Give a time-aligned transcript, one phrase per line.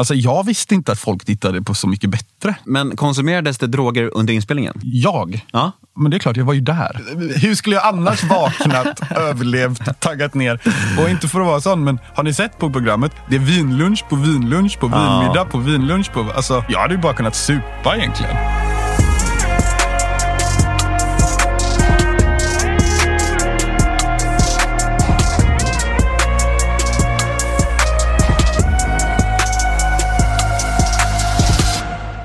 [0.00, 2.54] Alltså jag visste inte att folk tittade på Så mycket bättre.
[2.64, 4.74] Men konsumerades det droger under inspelningen?
[4.82, 5.46] Jag?
[5.52, 5.72] Ja.
[5.96, 7.00] Men det är klart, jag var ju där.
[7.36, 10.60] Hur skulle jag annars vaknat, överlevt, taggat ner?
[11.02, 13.12] Och inte för att vara sån, men har ni sett på programmet?
[13.28, 16.26] Det är vinlunch på vinlunch på vinmiddag på vinlunch på...
[16.36, 18.36] Alltså, jag hade ju bara kunnat supa egentligen.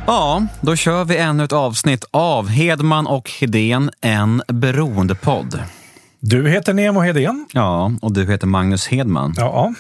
[0.08, 5.60] Ja, då kör vi ännu ett avsnitt av Hedman och Hedén, en beroendepodd.
[6.20, 7.46] Du heter Nemo Hedén.
[7.52, 9.34] Ja, och du heter Magnus Hedman.
[9.38, 9.74] Ja,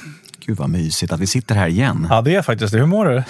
[0.47, 2.07] Gud vad mysigt att vi sitter här igen.
[2.09, 2.79] ja det är faktiskt det.
[2.79, 3.23] Hur mår du?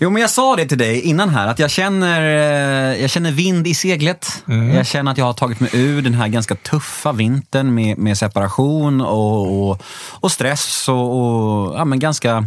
[0.00, 3.32] Jo, men jag sa det till dig innan här, att jag känner, eh, jag känner
[3.32, 4.44] vind i seglet.
[4.74, 8.18] Jag känner att jag har tagit mig ur den här ganska tuffa vintern med, med
[8.18, 12.44] separation och, och, och stress och, och ja, men ganska,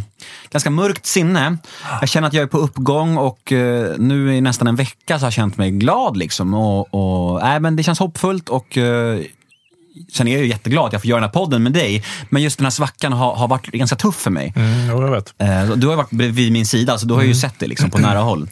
[0.50, 1.56] ganska mörkt sinne.
[2.00, 5.24] Jag känner att jag är på uppgång och eh, nu i nästan en vecka så
[5.24, 6.16] har jag känt mig glad.
[6.16, 9.20] Liksom, och, och, nej, men det känns hoppfullt och eh,
[10.12, 12.42] Sen är jag ju jätteglad att jag får göra den här podden med dig, men
[12.42, 14.52] just den här svackan har, har varit ganska tuff för mig.
[14.56, 15.34] Mm, jag vet.
[15.38, 17.98] Eh, Du har varit bredvid min sida, så du har ju sett det liksom på
[17.98, 18.48] nära håll.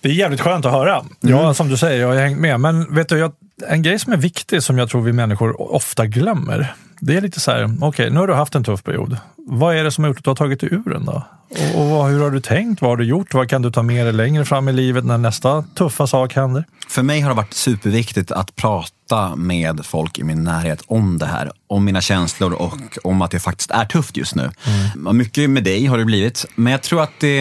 [0.00, 1.04] Det är jävligt skönt att höra.
[1.20, 2.60] Ja, som du säger, jag har hängt med.
[2.60, 3.32] Men vet du, jag,
[3.68, 6.74] en grej som är viktig som jag tror vi människor ofta glömmer.
[7.00, 9.16] Det är lite så här, okej, nu har du haft en tuff period.
[9.36, 11.22] Vad är det som har gjort att du har tagit dig ur den då?
[11.50, 12.82] Och, och vad, hur har du tänkt?
[12.82, 13.34] Vad har du gjort?
[13.34, 16.64] Vad kan du ta med dig längre fram i livet när nästa tuffa sak händer?
[16.88, 21.26] För mig har det varit superviktigt att prata med folk i min närhet om det
[21.26, 21.52] här.
[21.66, 24.50] Om mina känslor och om att det faktiskt är tufft just nu.
[24.94, 25.16] Mm.
[25.16, 27.38] Mycket med dig har det blivit, men jag tror att det,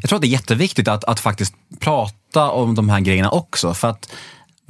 [0.00, 3.74] jag tror att det är jätteviktigt att, att faktiskt prata om de här grejerna också.
[3.74, 4.08] För att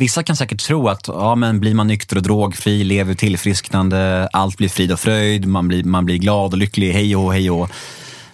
[0.01, 4.57] Vissa kan säkert tro att ja, men blir man nykter och drogfri, lever tillfrisknande, allt
[4.57, 7.71] blir frid och fröjd, man blir, man blir glad och lycklig, hej och hej och.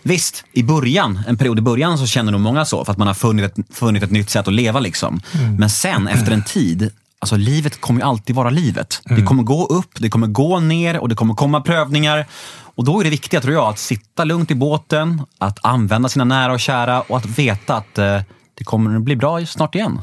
[0.03, 3.07] Visst, i början, en period i början så känner nog många så för att man
[3.07, 4.81] har funnit ett, funnit ett nytt sätt att leva.
[4.81, 5.21] Liksom.
[5.59, 9.03] Men sen efter en tid, alltså livet kommer ju alltid vara livet.
[9.05, 12.27] Det kommer gå upp, det kommer gå ner och det kommer komma prövningar.
[12.75, 16.25] Och då är det viktiga tror jag att sitta lugnt i båten, att använda sina
[16.25, 18.21] nära och kära och att veta att eh,
[18.59, 20.01] det kommer att bli bra snart igen.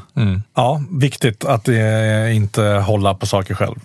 [0.54, 3.76] Ja, viktigt att eh, inte hålla på saker själv.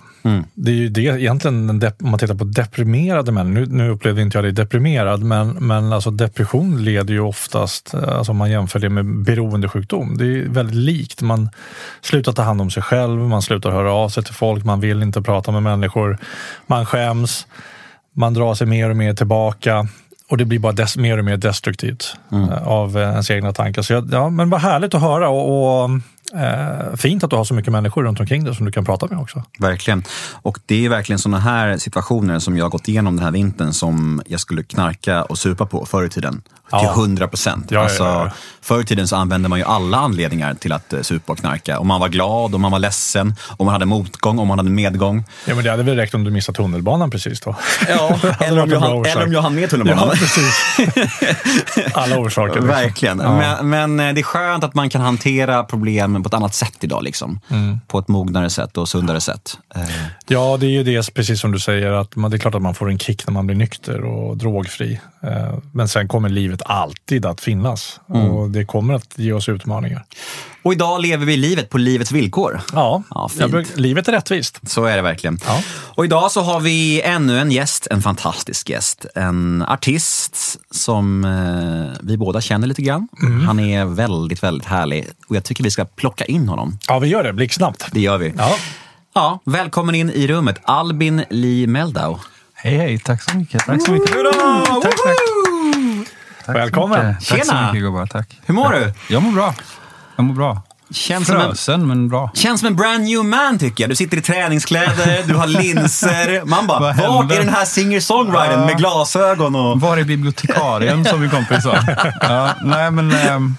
[0.53, 4.37] Det är ju det egentligen, om man tittar på deprimerade män, nu, nu upplevde inte
[4.37, 8.79] jag dig deprimerad, men, men alltså depression leder ju oftast, eh, alltså om man jämför
[8.79, 11.21] det med beroendesjukdom, det är väldigt likt.
[11.21, 11.49] Man
[12.01, 15.03] slutar ta hand om sig själv, man slutar höra av sig till folk, man vill
[15.03, 16.17] inte prata med människor,
[16.67, 17.47] man skäms,
[18.13, 19.87] man drar sig mer och mer tillbaka.
[20.29, 23.81] Och det blir bara des- mer och mer destruktivt eh, av eh, ens egna tankar.
[23.81, 25.89] Så jag, ja, men vad härligt att höra och, och
[26.33, 29.07] eh, fint att du har så mycket människor runt omkring dig som du kan prata
[29.07, 29.43] med också.
[29.59, 30.03] Verkligen.
[30.41, 33.73] Och det är verkligen sådana här situationer som jag har gått igenom den här vintern
[33.73, 36.41] som jag skulle knarka och supa på förr i tiden.
[36.69, 36.93] Till Ja.
[36.93, 37.71] 100 procent.
[37.71, 38.31] Ja, alltså, ja.
[38.61, 41.79] Förr i tiden så använde man ju alla anledningar till att eh, supa och knarka.
[41.79, 44.69] Om man var glad, om man var ledsen, om man hade motgång, om man hade
[44.69, 45.23] medgång.
[45.45, 47.55] Ja, men det hade väl räckt om du missade tunnelbanan precis då.
[47.87, 50.09] Ja, eller, om jag hann, eller om jag hann med tunnelbanan.
[51.93, 52.53] Alla orsaker.
[52.53, 52.67] liksom.
[52.67, 53.17] Verkligen.
[53.17, 55.63] Men, men eh, det är skönt att man kan hantera
[56.19, 57.03] problemen på ett annat sätt idag.
[57.03, 57.39] Liksom.
[57.49, 57.79] Mm.
[57.87, 59.57] På ett mognare sätt och sundare sätt.
[59.75, 59.81] Eh,
[60.27, 62.61] Ja, det är ju det, precis som du säger, att man, det är klart att
[62.61, 64.99] man får en kick när man blir nykter och drogfri.
[65.23, 70.05] Eh, Men sen kommer livet alltid att finnas och det kommer att ge oss utmaningar.
[70.63, 72.61] Och idag lever vi livet på livets villkor.
[72.73, 74.59] Ja, Ja, bruk- livet är rättvist.
[74.69, 75.39] Så är det verkligen.
[75.47, 75.61] Ja.
[75.69, 79.05] Och idag så har vi ännu en gäst, en fantastisk gäst.
[79.15, 80.37] En artist
[80.71, 83.07] som eh, vi båda känner lite grann.
[83.23, 83.47] Mm.
[83.47, 86.77] Han är väldigt, väldigt härlig och jag tycker vi ska plocka in honom.
[86.87, 87.85] Ja, vi gör det blixtsnabbt.
[87.91, 88.33] Det gör vi.
[88.37, 88.55] Ja.
[89.13, 92.17] Ja, välkommen in i rummet, Albin Lee Meldau.
[92.63, 92.99] Hej, hej.
[92.99, 93.65] Tack så mycket.
[93.65, 94.11] Tack så mycket.
[94.11, 94.83] Tack, tack.
[94.83, 97.07] Tack så Välkommen.
[97.07, 97.27] mycket.
[97.27, 97.67] Tack så Tjena.
[97.67, 98.05] mycket gubbar.
[98.05, 98.39] Tack.
[98.45, 98.93] Hur mår du?
[99.09, 99.55] Jag mår bra.
[100.15, 100.61] Jag mår bra.
[100.91, 102.31] Känns som, en, Frösen, men bra.
[102.33, 103.89] känns som en brand new man tycker jag.
[103.91, 106.45] Du sitter i träningskläder, du har linser.
[106.45, 107.35] Man bara, Vad var händer?
[107.35, 109.55] är den här singer-songwritern med glasögon?
[109.55, 109.81] Och...
[109.81, 111.75] Var är bibliotekarien som min kompis sa?
[112.21, 113.11] Ja, nej, men...
[113.11, 113.55] ehm,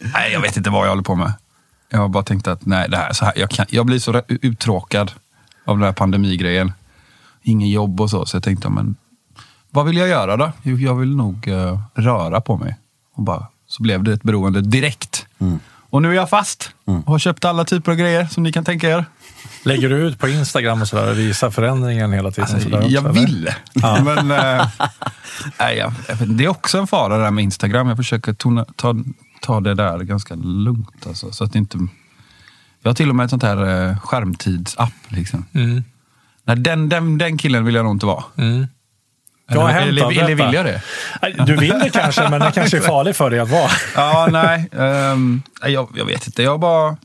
[0.00, 1.32] nej, jag vet inte vad jag håller på med.
[1.90, 4.22] Jag har bara tänkt att nej, det här, så här, jag, kan, jag blir så
[4.28, 5.12] uttråkad
[5.64, 6.72] av den här pandemigrejen.
[7.42, 8.96] Ingen jobb och så, så jag tänkte, men
[9.70, 10.52] vad vill jag göra då?
[10.62, 12.76] Jag vill nog eh, röra på mig.
[13.14, 15.26] Och bara, så blev det ett beroende direkt.
[15.90, 18.64] Och nu är jag fast och har köpt alla typer av grejer som ni kan
[18.64, 19.04] tänka er.
[19.64, 22.50] Lägger du ut på Instagram och sådär och visar förändringen hela tiden?
[22.54, 23.12] Alltså, sådär också, jag eller?
[23.26, 23.50] vill,
[24.04, 24.68] men eh,
[25.60, 26.34] nej, jag, jag vet inte.
[26.34, 27.88] det är också en fara det där med Instagram.
[27.88, 28.94] Jag försöker tona, ta,
[29.40, 31.06] ta det där ganska lugnt.
[31.06, 31.78] Alltså, så att det inte,
[32.82, 34.92] jag har till och med ett sånt här eh, skärmtidsapp.
[35.08, 35.44] Liksom.
[35.52, 35.84] Mm.
[36.48, 38.24] Nej, den, den, den killen vill jag nog inte vara.
[38.36, 38.66] Mm.
[39.48, 40.82] Jag eller, eller, eller vill jag det?
[41.46, 43.70] Du vill det kanske, men det kanske är farligt för dig att vara.
[43.94, 44.68] Ja, nej.
[45.62, 46.42] nej, jag, jag vet inte.
[46.42, 46.96] Jag bara...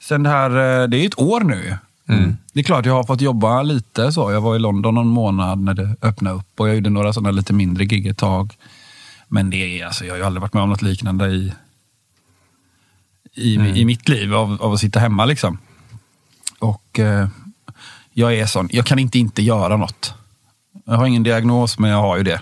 [0.00, 1.76] Sen det här, eh, det är ju ett år nu.
[2.52, 4.32] Det är klart, jag har fått jobba lite så.
[4.32, 7.30] Jag var i London någon månad när det öppnade upp och jag gjorde några sådana
[7.30, 8.56] lite mindre gig ett tag.
[9.28, 11.52] Men det är, alltså, jag har ju aldrig varit med om något liknande i,
[13.34, 15.58] i, i mitt liv av, av att sitta hemma liksom.
[16.58, 17.28] Och eh,
[18.12, 20.14] jag är sån, jag kan inte inte göra något.
[20.86, 22.40] Jag har ingen diagnos, men jag har ju det.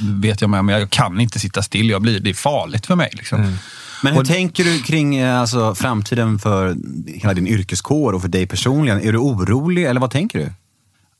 [0.00, 1.90] Vet jag med, men jag kan inte sitta still.
[1.90, 3.10] Jag blir, det är farligt för mig.
[3.12, 3.56] Liksom.
[4.02, 6.76] Men hur Och- tänker du kring eh, alltså, framtiden för
[7.06, 9.00] hela din yrkeskår och för dig personligen?
[9.00, 10.52] Är du orolig eller vad tänker du?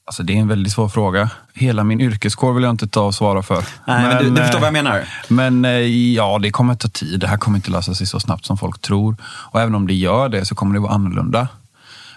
[0.06, 1.30] Alltså, det är en väldigt svår fråga.
[1.54, 3.64] Hela min yrkeskår vill jag inte ta och svara för.
[3.86, 5.08] Nej, men, du, du förstår eh, vad jag menar.
[5.28, 5.70] Men eh,
[6.14, 7.20] ja, det kommer att ta tid.
[7.20, 9.16] Det här kommer inte lösa sig så snabbt som folk tror.
[9.24, 11.48] Och även om det gör det så kommer det vara annorlunda.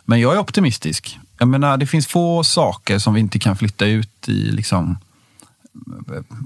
[0.06, 1.20] Men jag är optimistisk.
[1.38, 4.98] Jag menar, det finns få saker som vi inte kan flytta ut i liksom,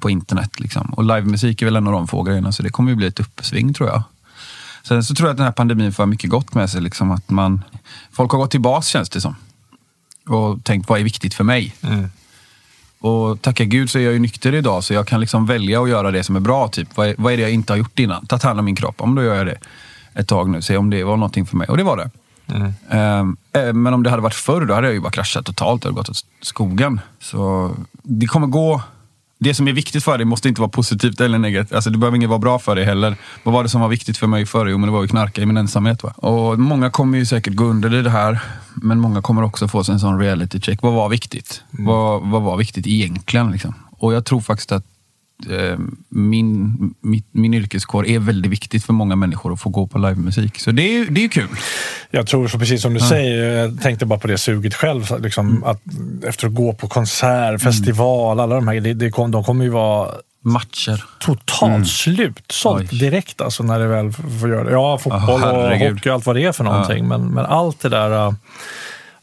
[0.02, 0.60] på internet.
[0.60, 0.94] Liksom.
[0.94, 3.20] Och livemusik är väl en av de få grejerna, så det kommer ju bli ett
[3.20, 4.04] uppsving tror jag.
[4.84, 6.82] Sen så tror jag att den här pandemin får mycket gott med sig.
[6.82, 7.64] Liksom, att man,
[8.12, 9.36] folk har gått tillbaka känns det som.
[10.28, 11.76] Och tänkt, vad är viktigt för mig?
[13.00, 15.90] Och tacka gud så är jag ju nykter idag så jag kan liksom välja att
[15.90, 16.68] göra det som är bra.
[16.68, 16.98] Typ.
[16.98, 18.26] Vad, är, vad är det jag inte har gjort innan?
[18.26, 19.02] Tagit hand om min kropp.
[19.02, 19.58] Om då gör jag det
[20.14, 20.62] ett tag nu.
[20.62, 21.68] Se om det var någonting för mig.
[21.68, 22.12] Och det var det.
[22.90, 25.84] Eh, men om det hade varit förr då hade jag ju bara kraschat totalt.
[25.84, 27.00] Hade gått åt skogen.
[27.20, 27.72] Så
[28.04, 28.82] det kommer gå.
[29.44, 31.74] Det som är viktigt för dig måste inte vara positivt eller negativt.
[31.74, 33.16] Alltså, det behöver inte vara bra för dig heller.
[33.44, 34.68] Vad var det som var viktigt för mig förr?
[34.68, 36.04] Jo, men det var att knarka i min ensamhet.
[36.04, 36.10] Va?
[36.10, 38.40] Och många kommer ju säkert gå under i det här.
[38.76, 40.82] Men många kommer också få sig en sån reality check.
[40.82, 41.64] Vad var viktigt?
[41.72, 43.52] Vad, vad var viktigt egentligen?
[43.52, 43.74] Liksom?
[43.92, 44.86] Och jag tror faktiskt att
[46.10, 50.60] min, min, min yrkeskår är väldigt viktigt för många människor att få gå på livemusik.
[50.60, 51.48] Så det är det är kul.
[52.12, 55.22] Jag tror så precis som du säger, jag tänkte bara på det suget själv.
[55.22, 55.82] Liksom, att
[56.28, 59.70] efter att gå på konsert, festival, alla de här det, det kom, de kommer ju
[59.70, 60.10] vara
[60.44, 61.04] Matcher.
[61.20, 63.00] totalt slutsålt Oj.
[63.00, 64.72] direkt alltså, när det väl får göra det.
[64.72, 67.08] Ja, fotboll Ja, och hockey och allt vad det är för någonting.
[67.08, 68.34] Men, men allt det där äh,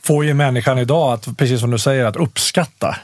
[0.02, 2.96] får ju människan idag att, precis som du säger, att uppskatta.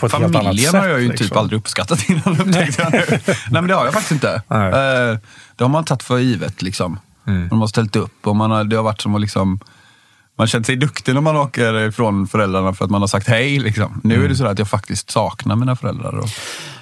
[0.00, 1.26] På ett helt annat Familjen har jag ju liksom.
[1.28, 3.04] typ aldrig uppskattat innan upptäckte jag nu.
[3.26, 4.42] Nej men det har jag faktiskt inte.
[4.48, 4.66] Nej.
[4.72, 5.10] Mm.
[5.12, 5.18] Eh,
[5.56, 6.98] det har man tagit för givet liksom.
[7.50, 9.60] De har ställt upp och man har, det har varit som att liksom
[10.38, 13.58] man känner sig duktig när man åker ifrån föräldrarna för att man har sagt hej.
[13.58, 14.00] Liksom.
[14.04, 14.24] Nu Mm.
[14.24, 16.18] är det så att jag faktiskt saknar mina föräldrar.
[16.18, 16.28] Och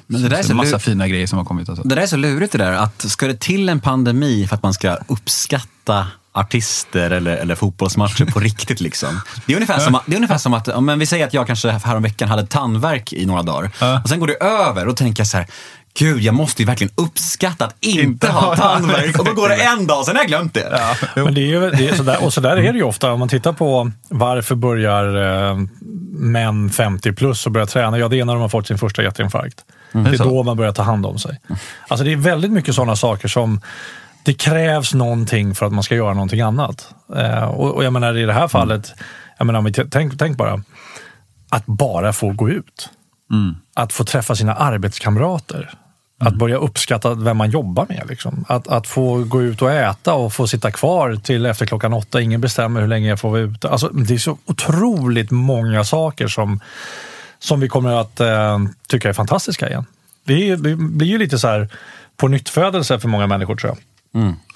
[0.07, 1.69] Men det där är så en massa lur- fina grejer som har kommit.
[1.69, 1.89] Alltså.
[1.89, 4.63] Det där är så lurigt det där, att ska det till en pandemi för att
[4.63, 9.21] man ska uppskatta artister eller, eller fotbollsmatcher på riktigt liksom.
[9.47, 11.35] Det är ungefär som, att- det är ungefär som att, ja, men vi säger att
[11.35, 13.71] jag kanske häromveckan hade tandvärk i några dagar.
[14.03, 15.47] Och sen går det över och tänker jag så här,
[15.99, 19.19] Gud, jag måste ju verkligen uppskatta att inte, Inte ha tandvärk.
[19.19, 20.81] Och då går det en dag, sen har jag glömt det.
[21.15, 23.13] Men det är ju, det är sådär, och så där är det ju ofta.
[23.13, 25.57] Om man tittar på varför börjar eh,
[26.13, 27.99] män 50 plus och börjar träna?
[27.99, 29.65] Ja, det är när de har fått sin första hjärtinfarkt.
[29.93, 31.41] Det är då man börjar ta hand om sig.
[31.89, 33.61] Alltså det är väldigt mycket sådana saker som
[34.27, 36.95] det krävs någonting för att man ska göra någonting annat.
[37.17, 38.95] Eh, och, och jag menar i det här fallet,
[39.39, 40.63] jag menar, tänk, tänk bara
[41.49, 42.91] att bara få gå ut.
[43.75, 45.71] Att få träffa sina arbetskamrater.
[46.21, 48.03] Att börja uppskatta vem man jobbar med.
[48.09, 48.45] Liksom.
[48.49, 52.21] Att, att få gå ut och äta och få sitta kvar till efter klockan åtta.
[52.21, 53.69] Ingen bestämmer hur länge jag får vara ute.
[53.69, 56.61] Alltså, det är så otroligt många saker som,
[57.39, 58.59] som vi kommer att eh,
[58.89, 59.85] tycka är fantastiska igen.
[60.25, 61.69] Det, är, det blir ju lite så här
[62.17, 63.79] på nyttfödelse för många människor tror jag.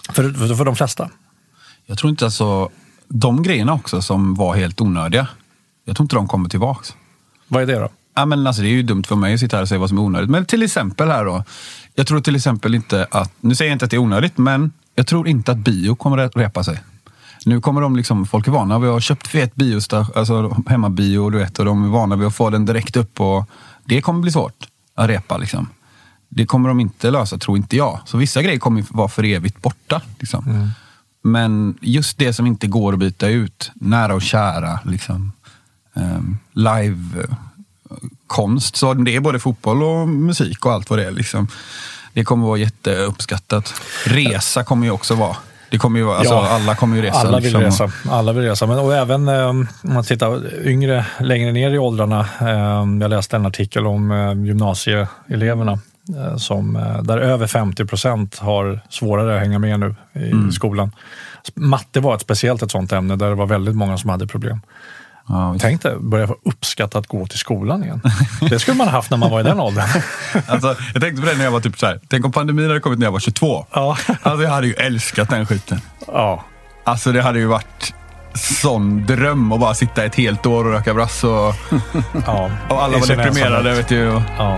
[0.09, 1.11] För, för, för de flesta.
[1.87, 2.71] Jag tror inte alltså,
[3.09, 5.29] de grejerna också som var helt onödiga.
[5.85, 6.95] Jag tror inte de kommer tillbaks.
[7.49, 7.89] Vad är det då?
[8.15, 9.89] Ja, men alltså, det är ju dumt för mig att sitta här och säga vad
[9.89, 10.31] som är onödigt.
[10.31, 11.45] Men till exempel här då.
[11.95, 14.73] Jag tror till exempel inte att, nu säger jag inte att det är onödigt, men
[14.95, 16.81] jag tror inte att bio kommer att repa sig.
[17.47, 21.39] Nu kommer de liksom, folk är vana vid att köpt fet biostation, alltså hemmabio, du
[21.39, 23.51] vet, och de är vana vid att få den direkt upp och
[23.85, 25.69] det kommer bli svårt att repa liksom.
[26.33, 28.01] Det kommer de inte lösa, tror inte jag.
[28.05, 30.03] Så vissa grejer kommer vara för evigt borta.
[30.19, 30.73] Liksom.
[31.23, 35.33] Men just det som inte går att byta ut, nära och kära, liksom,
[35.95, 37.37] um, live eh,
[38.27, 38.77] konst.
[38.77, 41.11] Så det är både fotboll och musik och allt vad det är.
[41.11, 41.49] Liksom.
[42.13, 43.75] Det kommer vara jätteuppskattat.
[44.05, 45.37] Resa kommer ju också vara.
[45.71, 47.19] Det kommer ju alltså, Ja, alla kommer ju resa.
[47.19, 47.87] Alla vill liksom.
[47.87, 48.11] resa.
[48.11, 48.67] Alla vill resa.
[48.67, 52.21] Men, och även eh, om man tittar yngre, längre ner i åldrarna.
[52.41, 55.79] Eh, jag läste en artikel om eh, gymnasieeleverna
[56.39, 60.53] som, eh, där över 50 procent har svårare att hänga med nu i Mm.
[60.53, 60.91] skolan.
[61.55, 64.61] Matte var ett speciellt ett sånt ämne där det var väldigt många som hade problem.
[65.29, 65.57] Ja.
[65.61, 68.01] Tänk dig, börja få uppskatta att gå till skolan igen.
[68.41, 69.89] Det skulle man ha haft när man var i den åldern.
[70.47, 72.01] alltså, jag tänkte på det när jag var typ så här.
[72.09, 73.67] Tänk om pandemin hade kommit när jag var 22.
[73.73, 73.97] Ja.
[74.23, 75.81] Alltså, jag hade ju älskat den skiten.
[76.07, 76.45] ja.
[76.85, 77.95] Alltså det hade ju varit
[78.35, 81.31] sån dröm att bara sitta ett helt år och röka brass och,
[82.27, 83.75] Ja, och alla var deprimerade.
[83.75, 84.09] Vet du.
[84.09, 84.57] och- Ja.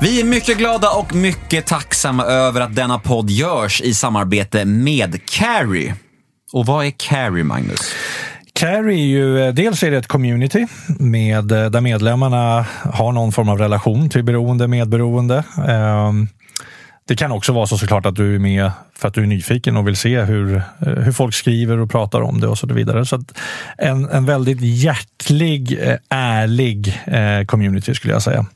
[0.00, 5.26] Vi är mycket glada och mycket tacksamma över att denna podd görs i samarbete med
[5.26, 5.92] Carry.
[6.52, 7.94] Och vad är Carry, Magnus?
[8.52, 10.66] Carry är ju, eh, dels är det ett community
[10.98, 15.44] med, eh, där medlemmarna har någon form av relation till beroende, medberoende.
[15.68, 16.28] Ehm,
[17.08, 19.76] det kan också vara så såklart att du är med för att du är nyfiken
[19.76, 20.62] och vill se hur, eh,
[20.92, 23.06] hur folk skriver och pratar om det och så vidare.
[23.06, 23.38] Så att
[23.78, 25.78] en, en väldigt hjärtlig,
[26.10, 27.00] ärlig
[27.46, 28.46] community skulle jag säga.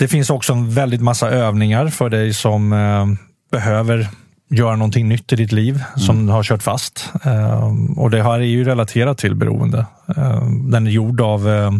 [0.00, 3.06] Det finns också en väldigt massa övningar för dig som eh,
[3.50, 4.08] behöver
[4.50, 7.12] göra någonting nytt i ditt liv som har kört fast.
[7.24, 9.86] Eh, och det här är ju relaterat till beroende.
[10.16, 11.70] Eh, den är gjord av eh,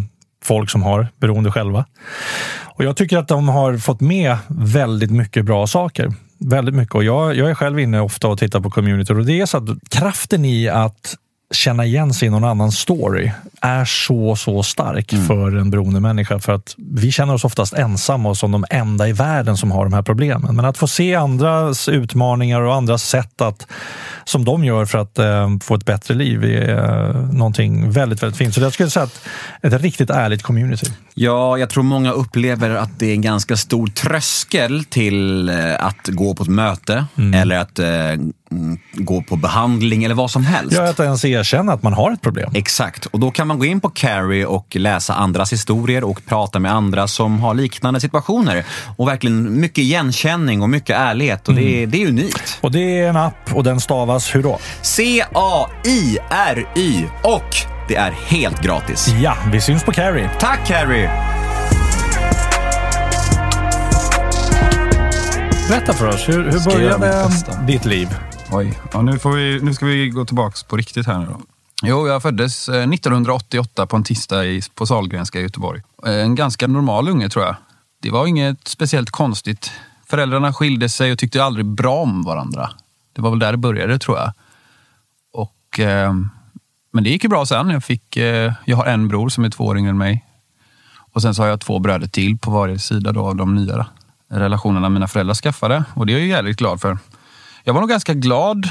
[0.45, 1.85] folk som har beroende själva.
[2.65, 6.13] Och jag tycker att de har fått med väldigt mycket bra saker.
[6.39, 6.95] Väldigt mycket.
[6.95, 9.57] Och jag, jag är själv inne ofta och tittar på community och det är så
[9.57, 11.17] att kraften i att
[11.55, 16.39] känna igen sig i någon annans story är så, så stark för en beroende människa.
[16.39, 19.85] För att vi känner oss oftast ensamma och som de enda i världen som har
[19.85, 20.57] de här problemen.
[20.57, 23.67] Men att få se andras utmaningar och andras sätt att,
[24.25, 28.39] som de gör för att eh, få ett bättre liv är eh, någonting väldigt, väldigt
[28.39, 28.55] fint.
[28.55, 29.21] Så jag skulle säga att
[29.63, 30.87] ett riktigt ärligt community.
[31.15, 36.09] Ja, jag tror många upplever att det är en ganska stor tröskel till eh, att
[36.09, 37.05] gå på ett möte
[37.35, 38.33] eller att eh, mm,
[38.93, 40.77] gå på behandling eller vad som helst.
[40.77, 42.51] Ja, att ens erkänna att man har ett problem.
[42.55, 46.59] Exakt, och då kan man gå in på Carry och läsa andras historier och prata
[46.59, 48.65] med andra som har liknande situationer.
[48.97, 52.59] Och verkligen mycket igenkänning och mycket ärlighet och det, är, det är unikt.
[52.61, 54.59] Och det är en app och den stavas hur då?
[54.83, 55.85] C-A-I-R-Y
[57.23, 57.57] och
[57.89, 59.09] det är helt gratis.
[59.23, 60.29] Ja, vi syns på Carry.
[60.41, 61.09] Tack Carry!
[65.69, 67.29] Berätta för oss, hur, hur började
[67.67, 68.09] ditt liv?
[68.53, 71.41] Oj, ja, nu, får vi, nu ska vi gå tillbaka på riktigt här nu då.
[71.83, 75.83] Jo, jag föddes eh, 1988 på en tisdag i, på Sahlgrenska i Göteborg.
[76.07, 77.57] Eh, En ganska normal unge tror jag.
[78.03, 79.73] Det var inget speciellt konstigt.
[80.07, 82.71] Föräldrarna skilde sig och tyckte aldrig bra om varandra.
[83.13, 84.33] Det var väl där det började tror jag.
[85.33, 86.15] Och, eh,
[86.93, 87.71] men det gick ju bra sen.
[87.71, 90.25] Jag, fick, eh, jag har en bror som är två år yngre än mig.
[91.13, 93.87] Och sen så har jag två bröder till på varje sida då av de nya
[94.29, 95.85] relationerna mina föräldrar skaffade.
[95.95, 96.99] Och det är jag ju jävligt glad för.
[97.65, 98.71] Jag var nog ganska glad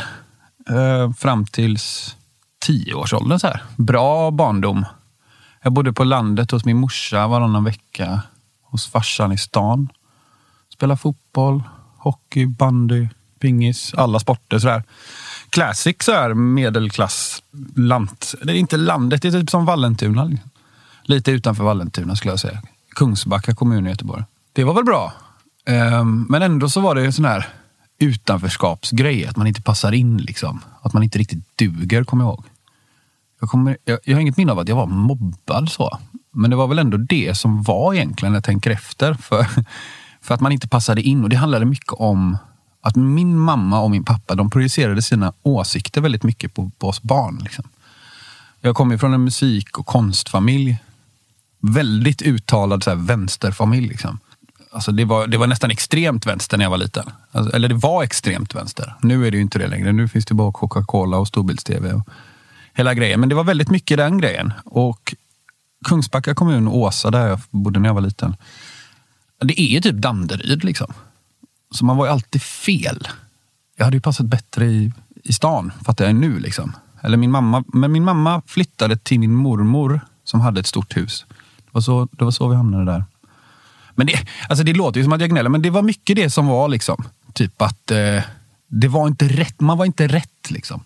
[0.69, 2.15] eh, fram tills
[2.59, 3.39] tioårsåldern.
[3.39, 3.63] Så här.
[3.75, 4.85] Bra barndom.
[5.61, 8.21] Jag bodde på landet hos min morsa varannan vecka.
[8.63, 9.89] Hos farsan i stan.
[10.73, 11.63] Spelade fotboll,
[11.97, 13.07] hockey, bandy,
[13.39, 14.59] pingis, alla sporter.
[14.59, 14.83] sådär.
[15.49, 17.43] Classic så här, medelklass.
[17.75, 18.35] Lant.
[18.43, 20.31] Det är inte landet, det är typ som Vallentuna.
[21.03, 22.61] Lite utanför Vallentuna skulle jag säga.
[22.95, 24.23] Kungsbacka kommun i Göteborg.
[24.53, 25.13] Det var väl bra.
[25.65, 27.47] Ehm, men ändå så var det en sån här
[27.99, 29.25] utanförskapsgrej.
[29.25, 30.61] Att man inte passar in liksom.
[30.81, 32.45] Att man inte riktigt duger, kommer jag ihåg.
[33.39, 35.99] Jag, kommer, jag, jag har inget minne av att jag var mobbad så.
[36.31, 39.13] Men det var väl ändå det som var egentligen när jag tänker efter.
[39.13, 39.45] För,
[40.21, 41.23] för att man inte passade in.
[41.23, 42.37] Och det handlade mycket om
[42.81, 47.01] att min mamma och min pappa de projicerade sina åsikter väldigt mycket på, på oss
[47.01, 47.39] barn.
[47.43, 47.65] Liksom.
[48.61, 50.77] Jag kommer från en musik och konstfamilj.
[51.61, 53.87] Väldigt uttalad så här, vänsterfamilj.
[53.87, 54.19] Liksom.
[54.71, 57.05] Alltså, det, var, det var nästan extremt vänster när jag var liten.
[57.31, 58.95] Alltså, eller det var extremt vänster.
[59.01, 59.91] Nu är det ju inte det längre.
[59.91, 61.93] Nu finns det bara Coca-Cola och storbilds-tv.
[61.93, 62.09] Och
[62.73, 63.19] hela grejen.
[63.19, 64.53] Men det var väldigt mycket den grejen.
[64.65, 65.15] Och
[65.85, 68.35] Kungsbacka kommun och Åsa, där jag bodde när jag var liten.
[69.41, 70.93] Det är ju typ Danderyd liksom.
[71.71, 73.07] Så man var ju alltid fel.
[73.75, 74.91] Jag hade ju passat bättre i,
[75.23, 76.39] i stan, fattar jag nu.
[76.39, 76.75] Liksom.
[77.01, 81.25] Eller min mamma, men min mamma flyttade till min mormor som hade ett stort hus.
[81.57, 83.03] Det var så, det var så vi hamnade där.
[83.99, 86.29] Men det, alltså det låter ju som att jag gnäller, men det var mycket det
[86.29, 87.03] som var liksom.
[87.33, 88.23] Typ att eh,
[88.67, 89.59] det var inte rätt.
[89.59, 90.83] Man var inte rätt liksom.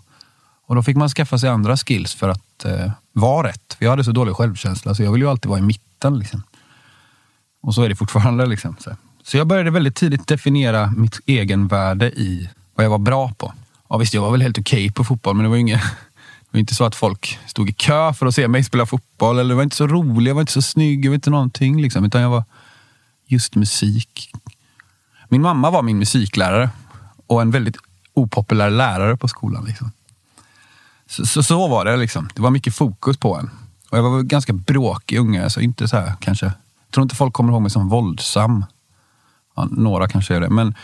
[0.68, 3.74] Och då fick man skaffa sig andra skills för att eh, vara rätt.
[3.78, 6.20] För jag hade så dålig självkänsla så jag ville ju alltid vara i mitten.
[6.20, 6.44] Liksom.
[7.62, 8.46] Och så är det fortfarande.
[8.46, 8.92] Liksom, så.
[9.24, 13.54] så jag började väldigt tidigt definiera mitt egenvärde i vad jag var bra på.
[13.90, 15.82] Ja, visst, jag var väl helt okej på fotboll, men det var ju inget,
[16.40, 19.40] det var inte så att folk stod i kö för att se mig spela fotboll.
[19.40, 21.82] Eller det var inte så rolig, jag var inte så snygg, jag var inte någonting.
[21.82, 22.44] Liksom, utan jag var
[23.26, 24.32] just musik.
[25.30, 26.70] Min mamma var min musiklärare
[27.28, 27.78] och en väldigt
[28.14, 29.66] opopulär lärare på skolan.
[29.66, 29.92] Liksom.
[31.08, 31.98] Så, så, så var det.
[31.98, 32.30] Liksom.
[32.36, 33.50] Det var mycket fokus på en.
[33.90, 35.44] Och jag var väl ganska bråkig unge.
[35.44, 36.46] Alltså inte så här, kanske.
[36.46, 38.66] Jag tror inte folk kommer ihåg mig som våldsam.
[39.56, 40.50] Ja, några kanske gör det.
[40.50, 40.76] Men,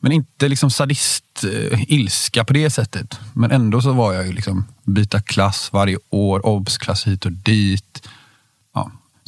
[0.00, 3.20] men inte liksom sadist, eh, ilska på det sättet.
[3.32, 8.08] Men ändå så var jag ju liksom byta klass varje år, obs-klass hit och dit.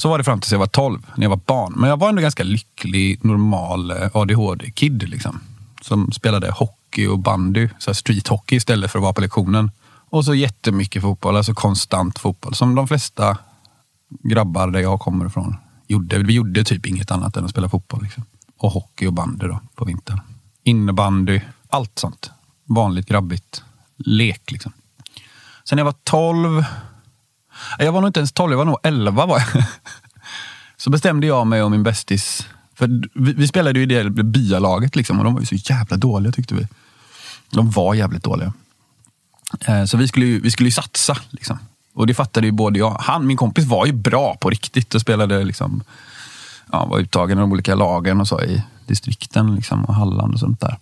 [0.00, 1.74] Så var det fram tills jag var 12, när jag var barn.
[1.76, 5.08] Men jag var ändå ganska lycklig, normal eh, ADHD-kid.
[5.08, 5.40] Liksom.
[5.82, 9.70] som spelade hockey och bandy, så street hockey istället för att vara på lektionen.
[10.10, 12.54] Och så jättemycket fotboll, alltså konstant fotboll.
[12.54, 13.38] Som de flesta
[14.22, 16.18] grabbar där jag kommer ifrån gjorde.
[16.18, 18.02] Vi gjorde typ inget annat än att spela fotboll.
[18.02, 18.24] Liksom.
[18.56, 20.20] Och hockey och bandy då på vintern.
[20.64, 22.30] Innebandy, allt sånt.
[22.64, 23.62] Vanligt grabbigt
[23.96, 24.72] lek liksom.
[25.64, 26.64] Sen när jag var 12,
[27.78, 29.64] jag var nog inte ens 12, jag var nog 11 var jag.
[30.76, 34.96] Så bestämde jag mig och min bästis, för vi, vi spelade ju i det byalaget
[34.96, 36.66] liksom och de var ju så jävla dåliga tyckte vi.
[37.50, 38.52] De var jävligt dåliga.
[39.66, 41.16] Eh, så vi skulle ju, vi skulle ju satsa.
[41.30, 41.58] Liksom.
[41.94, 42.96] Och det fattade ju både jag.
[43.00, 45.82] Han, min kompis var ju bra på riktigt och spelade liksom,
[46.72, 50.40] ja, var uttagen i de olika lagen och så i distrikten liksom, och Halland och
[50.40, 50.76] sånt där.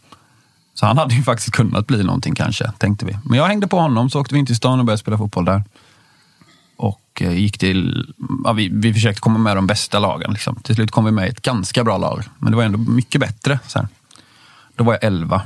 [0.74, 3.18] Så han hade ju faktiskt kunnat bli någonting kanske, tänkte vi.
[3.24, 5.44] Men jag hängde på honom, så åkte vi in till stan och började spela fotboll
[5.44, 5.64] där.
[6.78, 10.32] Och eh, gick till, ja, vi, vi försökte komma med de bästa lagen.
[10.32, 10.56] Liksom.
[10.56, 13.58] Till slut kom vi med ett ganska bra lag, men det var ändå mycket bättre.
[13.66, 13.88] Så här.
[14.76, 15.42] Då var jag 11.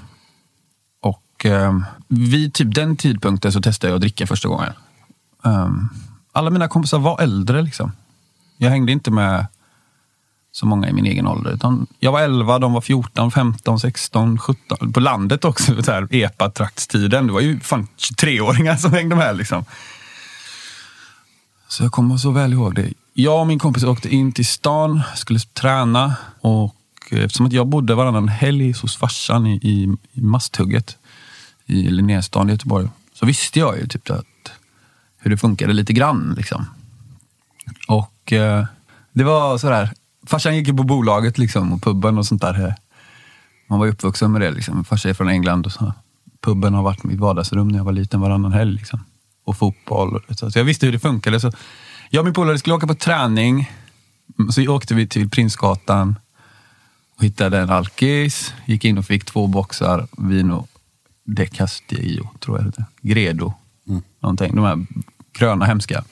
[1.01, 4.73] Och eh, vid typ den tidpunkten så testade jag att dricka första gången.
[5.43, 5.89] Um,
[6.33, 7.63] alla mina kompisar var äldre.
[7.63, 7.93] Liksom.
[8.57, 9.47] Jag hängde inte med
[10.53, 11.53] så många i min egen ålder.
[11.53, 14.93] Utan jag var 11, de var 14, 15, 16, 17.
[14.93, 17.27] På landet också, så här, epa-traktstiden.
[17.27, 19.37] Det var ju fan 23-åringar som hängde med.
[19.37, 19.65] Liksom.
[21.73, 22.93] Så jag kommer så väl ihåg det.
[23.15, 26.17] Jag och min kompis åkte in till stan, skulle träna.
[26.41, 26.75] Och
[27.11, 30.97] eh, eftersom att jag bodde varannan helg hos farsan i, i, i Masthugget
[31.67, 34.53] i Linnéstan i Göteborg, så visste jag ju typ att
[35.19, 36.35] hur det funkade lite grann.
[36.37, 36.67] Liksom.
[37.89, 38.67] Och eh,
[39.13, 39.91] det var sådär,
[40.27, 42.67] farsan gick ju på bolaget liksom, och puben och sånt där.
[42.67, 42.75] Eh.
[43.67, 44.51] Man var ju uppvuxen med det.
[44.51, 44.85] Liksom.
[44.85, 45.93] Farsan är från England och så.
[46.41, 48.73] Puben har varit mitt vardagsrum när jag var liten varannan helg.
[48.73, 49.01] Liksom.
[49.45, 50.23] Och fotboll.
[50.31, 50.51] Så.
[50.55, 51.41] jag visste hur det funkade.
[51.41, 51.53] Så
[52.11, 53.73] jag och min polare skulle åka på träning.
[54.51, 56.19] Så åkte vi till Prinsgatan
[57.17, 58.55] och hittade en alkis.
[58.67, 60.67] Gick in och fick två boxar Vino
[61.25, 62.85] de Castillo, tror jag det.
[63.01, 63.55] Gredo.
[63.89, 64.03] Mm.
[64.21, 64.55] Någonting.
[64.55, 64.87] De här
[65.33, 66.05] gröna hemska.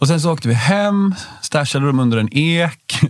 [0.00, 3.00] Och sen så åkte vi hem, stashade dem under en ek,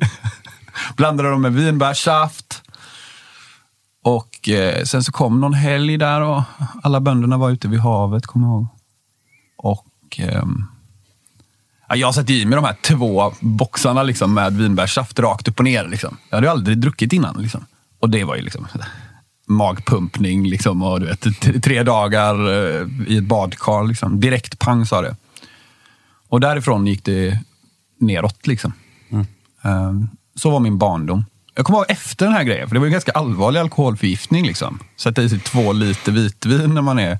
[0.96, 2.62] blandade dem med vinbärssaft.
[4.02, 6.42] Och eh, sen så kom någon helg där och
[6.82, 8.66] alla bönderna var ute vid havet, kommer jag ihåg.
[9.62, 10.44] Och eh,
[11.94, 15.88] jag satte i mig de här två boxarna liksom, med vinbärssaft rakt upp och ner.
[15.88, 16.16] Liksom.
[16.30, 17.42] Jag hade aldrig druckit innan.
[17.42, 17.66] Liksom.
[18.00, 18.66] Och det var ju liksom
[19.46, 23.88] magpumpning liksom, och du vet, tre dagar eh, i ett badkar.
[23.88, 24.20] Liksom.
[24.20, 25.16] Direkt pang sa det.
[26.28, 27.38] Och därifrån gick det
[27.98, 28.46] neråt.
[28.46, 28.72] Liksom.
[29.10, 29.26] Mm.
[29.62, 31.24] Um, så var min barndom.
[31.54, 34.46] Jag kommer ihåg efter den här grejen, för det var en ganska allvarlig alkoholförgiftning.
[34.46, 34.78] Liksom.
[34.96, 37.18] Sätta i sig två liter vitvin när man är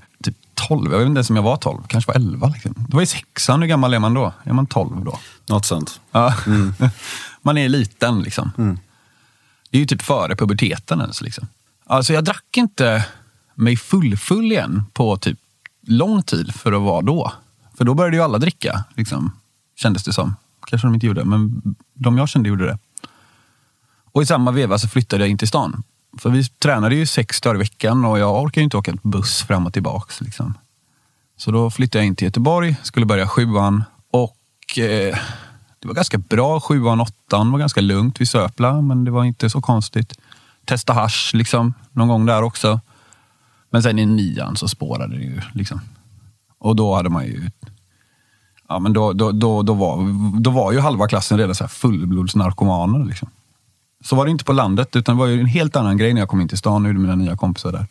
[0.71, 0.91] 12.
[0.91, 2.47] Jag vet inte ens om jag var 12, kanske var 11.
[2.47, 2.73] Liksom.
[2.89, 4.33] Det var i sexan, hur gammal är man då?
[4.43, 5.19] Är man 12 då?
[5.49, 6.01] Något sånt.
[6.11, 6.35] Ja.
[6.47, 6.73] Mm.
[7.41, 8.51] man är liten liksom.
[8.57, 8.79] Mm.
[9.69, 11.21] Det är ju typ före puberteten ens.
[11.21, 11.47] Liksom.
[11.85, 13.05] Alltså jag drack inte
[13.55, 15.39] mig full-full igen på typ
[15.87, 17.31] lång tid för att vara då.
[17.77, 19.31] För då började ju alla dricka, liksom,
[19.75, 20.35] kändes det som.
[20.67, 21.61] Kanske de inte gjorde, men
[21.93, 22.77] de jag kände gjorde det.
[24.11, 25.83] Och i samma veva så flyttade jag in till stan.
[26.17, 29.41] För vi tränade ju sex dagar i veckan och jag orkar ju inte åka buss
[29.43, 30.21] fram och tillbaks.
[30.21, 30.53] Liksom.
[31.41, 35.17] Så då flyttade jag in till Göteborg, skulle börja sjuan och eh,
[35.79, 36.59] det var ganska bra.
[36.59, 38.21] Sjuan, åttan var ganska lugnt.
[38.21, 40.19] Vi söpla, men det var inte så konstigt.
[40.65, 42.79] Testa hash liksom, någon gång där också.
[43.69, 45.41] Men sen i nian så spårade det ju.
[45.53, 45.81] Liksom.
[46.59, 47.49] Och då hade man ju
[48.67, 49.97] Ja, men då, då, då, då, var,
[50.39, 53.05] då var ju halva klassen redan så här fullblodsnarkomaner.
[53.05, 53.29] Liksom.
[54.03, 56.21] Så var det inte på landet, utan det var ju en helt annan grej när
[56.21, 57.87] jag kom in till stan och gjorde mina nya kompisar där.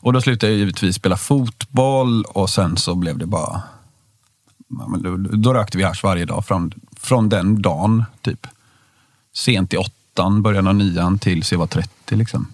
[0.00, 3.62] Och då slutade jag givetvis spela fotboll och sen så blev det bara...
[4.98, 8.46] Då, då rökte vi hasch varje dag från, från den dagen, typ.
[9.34, 12.16] Sent i åttan, början av nian tills jag var 30.
[12.16, 12.46] Liksom.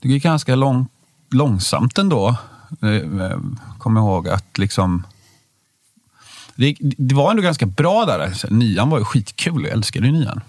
[0.00, 0.86] Det gick ganska lång,
[1.30, 2.36] långsamt ändå.
[2.82, 3.38] Eh, eh
[3.78, 5.06] kommer ihåg att liksom...
[6.56, 8.50] Det, det, var ändå ganska bra där.
[8.50, 10.40] Nian var ju skitkul, jag älskade ju nian.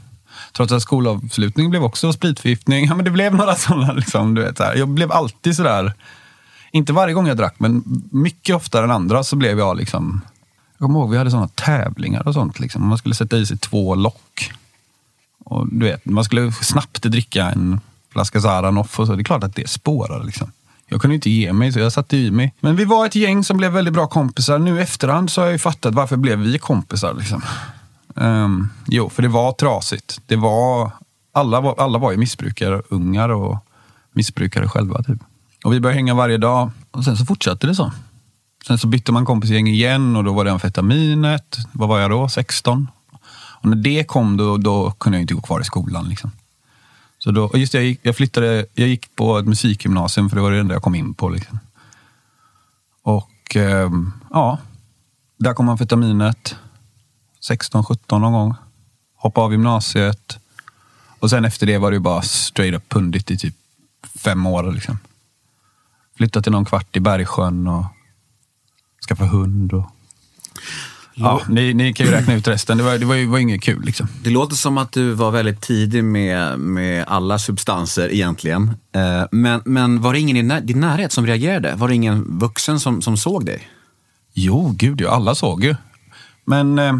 [0.54, 2.86] Trots att skolavslutningen blev också spritförgiftning.
[2.86, 3.94] Ja, men det blev några sådana.
[3.94, 4.76] Liksom, du vet, så här.
[4.76, 5.94] Jag blev alltid sådär,
[6.72, 10.22] inte varje gång jag drack, men mycket oftare än andra så blev jag liksom...
[10.78, 12.60] Jag kommer ihåg vi hade sådana tävlingar och sånt.
[12.60, 12.88] Liksom.
[12.88, 14.52] Man skulle sätta i sig två lock.
[15.46, 17.80] Och du vet, man skulle snabbt dricka en
[18.12, 19.16] flaska Zaranoff och så.
[19.16, 20.24] Det är klart att det spårar.
[20.24, 20.52] Liksom.
[20.88, 22.54] Jag kunde inte ge mig, så jag satte i mig.
[22.60, 24.60] Men vi var ett gäng som blev väldigt bra kompisar.
[24.60, 27.14] Nu i efterhand så har jag ju fattat varför blev vi kompisar.
[27.14, 27.42] Liksom.
[28.16, 30.22] Um, jo, för det var trasigt.
[30.26, 30.92] Det var,
[31.32, 33.58] alla, var, alla var ju missbrukare, ungar och
[34.14, 35.04] missbrukare själva.
[35.04, 35.20] Typ.
[35.64, 37.92] Och vi började hänga varje dag och sen så fortsatte det så.
[38.68, 41.58] Sen så bytte man kompisgäng igen och då var det amfetaminet.
[41.72, 42.30] Vad var jag då?
[42.30, 42.88] 16?
[43.64, 46.10] Och när det kom då, då kunde jag inte gå kvar i skolan.
[46.10, 46.32] Liksom.
[47.18, 50.36] Så då, och just det, jag, gick, jag flyttade, jag gick på ett musikgymnasium för
[50.36, 51.30] det var det enda jag kom in på.
[51.30, 51.60] Liksom.
[53.04, 53.90] Och eh,
[54.30, 54.58] ja,
[55.40, 56.56] där kom amfetaminet.
[57.50, 58.56] 16-17 någon gång.
[59.16, 60.38] Hoppade av gymnasiet.
[61.20, 63.56] Och sen efter det var det ju bara straight up pundit i typ
[64.16, 64.72] fem år.
[64.72, 64.98] Liksom.
[66.18, 67.86] Flyttade till någon kvart i Bergsjön och
[69.08, 69.74] skaffade hund.
[69.74, 69.86] Och...
[71.16, 72.78] Ja, ni, ni kan ju räkna ut resten.
[72.78, 73.86] Det var, det var ju var inget kul.
[73.86, 74.08] Liksom.
[74.24, 78.72] Det låter som att du var väldigt tidig med, med alla substanser egentligen.
[78.96, 81.76] Eh, men, men var det ingen i när, din närhet som reagerade?
[81.76, 83.70] Var det ingen vuxen som, som såg dig?
[84.34, 85.10] Jo, gud ja.
[85.10, 85.76] Alla såg ju.
[86.46, 86.94] Men eh,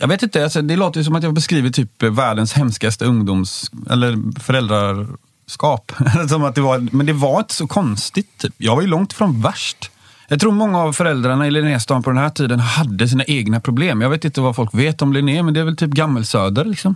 [0.00, 0.44] jag vet inte.
[0.44, 5.92] Alltså, det låter ju som att jag beskriver typ världens hemskaste ungdoms eller föräldraskap.
[6.28, 8.38] som att det var, men det var inte så konstigt.
[8.38, 8.54] Typ.
[8.56, 9.90] Jag var ju långt ifrån värst.
[10.28, 14.00] Jag tror många av föräldrarna i Linnéstan på den här tiden hade sina egna problem.
[14.00, 16.64] Jag vet inte vad folk vet om Linné, men det är väl typ Gammelsöder.
[16.64, 16.94] Liksom.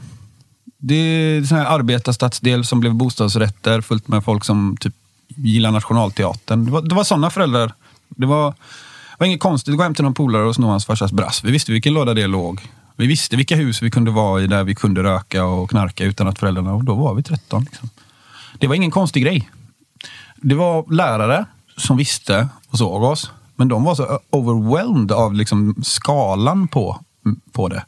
[0.78, 4.94] Det är en arbetarstadsdel som blev bostadsrätter fullt med folk som typ
[5.28, 6.64] gillar Nationalteatern.
[6.64, 7.72] Det var, det var sådana föräldrar.
[8.08, 10.86] Det var, det var inget konstigt att gå hem till någon polare och sno hans
[10.86, 11.44] farsas brass.
[11.44, 12.60] Vi visste vilken låda det låg.
[12.96, 16.28] Vi visste vilka hus vi kunde vara i där vi kunde röka och knarka utan
[16.28, 16.74] att föräldrarna...
[16.74, 17.64] Och då var vi 13.
[17.64, 17.88] Liksom.
[18.58, 19.50] Det var ingen konstig grej.
[20.36, 21.44] Det var lärare
[21.76, 23.30] som visste och såg oss.
[23.56, 27.00] Men de var så overwhelmed av liksom skalan på,
[27.52, 27.84] på det.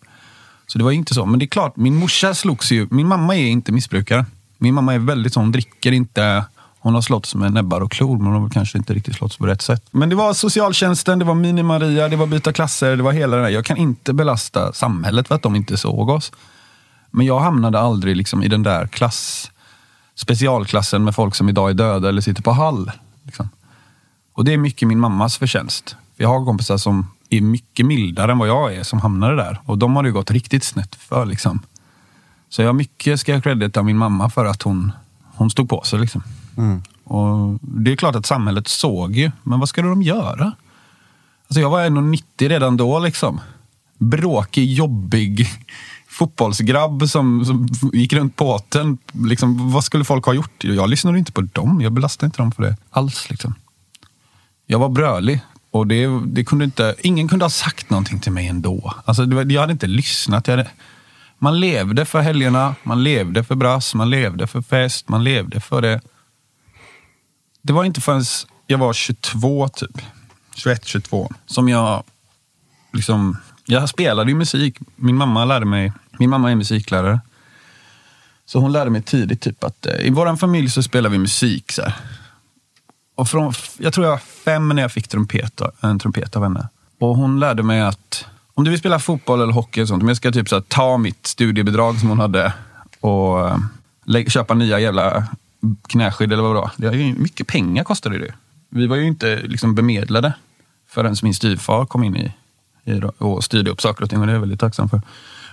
[0.66, 1.26] Så det var inte så.
[1.26, 2.88] Men det är klart, min morsa slogs ju.
[2.90, 4.26] Min mamma är inte missbrukare.
[4.58, 6.44] Min mamma är väldigt sån, hon dricker inte.
[6.86, 9.46] Hon har slått med näbbar och klor, men hon har kanske inte riktigt slått på
[9.46, 9.86] rätt sätt.
[9.90, 13.42] Men det var socialtjänsten, det var Mini-Maria, det var byta klasser, det var hela det
[13.42, 13.48] där.
[13.48, 16.32] Jag kan inte belasta samhället för att de inte såg oss.
[17.10, 19.50] Men jag hamnade aldrig liksom i den där klass,
[20.14, 22.92] specialklassen med folk som idag är döda eller sitter på Hall.
[23.22, 23.48] Liksom.
[24.32, 25.96] Och det är mycket min mammas förtjänst.
[26.16, 29.60] Jag har kompisar som är mycket mildare än vad jag är som hamnade där.
[29.64, 31.26] Och de har det gått riktigt snett för.
[31.26, 31.60] Liksom.
[32.48, 34.92] Så jag mycket ska jag credita min mamma för att hon,
[35.34, 35.98] hon stod på sig.
[35.98, 36.22] Liksom.
[36.56, 36.82] Mm.
[37.04, 40.52] Och det är klart att samhället såg ju, men vad skulle de göra?
[41.48, 42.98] Alltså jag var 1,90 redan då.
[42.98, 43.40] Liksom.
[43.98, 45.48] Bråkig, jobbig
[46.08, 48.98] fotbollsgrabb som, som gick runt båten.
[49.12, 50.64] Liksom, vad skulle folk ha gjort?
[50.64, 51.80] Jag lyssnade inte på dem.
[51.80, 53.30] Jag belastade inte dem för det alls.
[53.30, 53.54] Liksom.
[54.66, 55.40] Jag var brölig.
[55.70, 58.94] Och det, det kunde inte, ingen kunde ha sagt någonting till mig ändå.
[59.04, 60.48] Alltså, jag hade inte lyssnat.
[60.48, 60.70] Jag hade,
[61.38, 65.82] man levde för helgerna, man levde för brass, man levde för fest, man levde för
[65.82, 66.00] det.
[67.66, 68.24] Det var inte förrän
[68.66, 70.02] jag var 22, typ.
[70.54, 72.04] 21, 22, som jag
[72.92, 73.36] liksom...
[73.64, 74.78] Jag spelade ju musik.
[74.96, 75.92] Min mamma lärde mig...
[76.18, 77.20] Min mamma är musiklärare.
[78.44, 81.72] Så hon lärde mig tidigt typ att eh, i vår familj så spelar vi musik.
[81.72, 81.94] Så här.
[83.14, 86.68] Och från, jag tror jag var fem när jag fick trumpet, en trumpet av henne.
[87.00, 88.24] Och hon lärde mig att
[88.54, 90.62] om du vill spela fotboll eller hockey och sånt, om jag ska typ så här,
[90.68, 92.52] ta mitt studiebidrag som hon hade
[93.00, 93.48] och
[94.16, 95.26] äh, köpa nya jävla
[95.86, 96.70] knäskydd eller vad det var.
[96.76, 98.34] Det är mycket pengar kostade det.
[98.68, 100.32] Vi var ju inte liksom bemedlade
[100.88, 102.32] förrän min styvfar kom in i,
[102.84, 105.02] i och styrde upp saker och ting och det är jag väldigt tacksam för.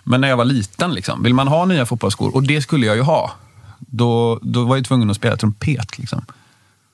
[0.03, 2.95] Men när jag var liten, liksom, vill man ha nya fotbollsskor, och det skulle jag
[2.95, 3.31] ju ha,
[3.79, 5.97] då, då var jag tvungen att spela trumpet.
[5.97, 6.25] Liksom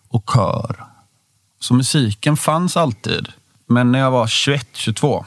[0.09, 0.85] och kör.
[1.59, 3.27] Så musiken fanns alltid.
[3.67, 5.25] Men när jag var 21-22,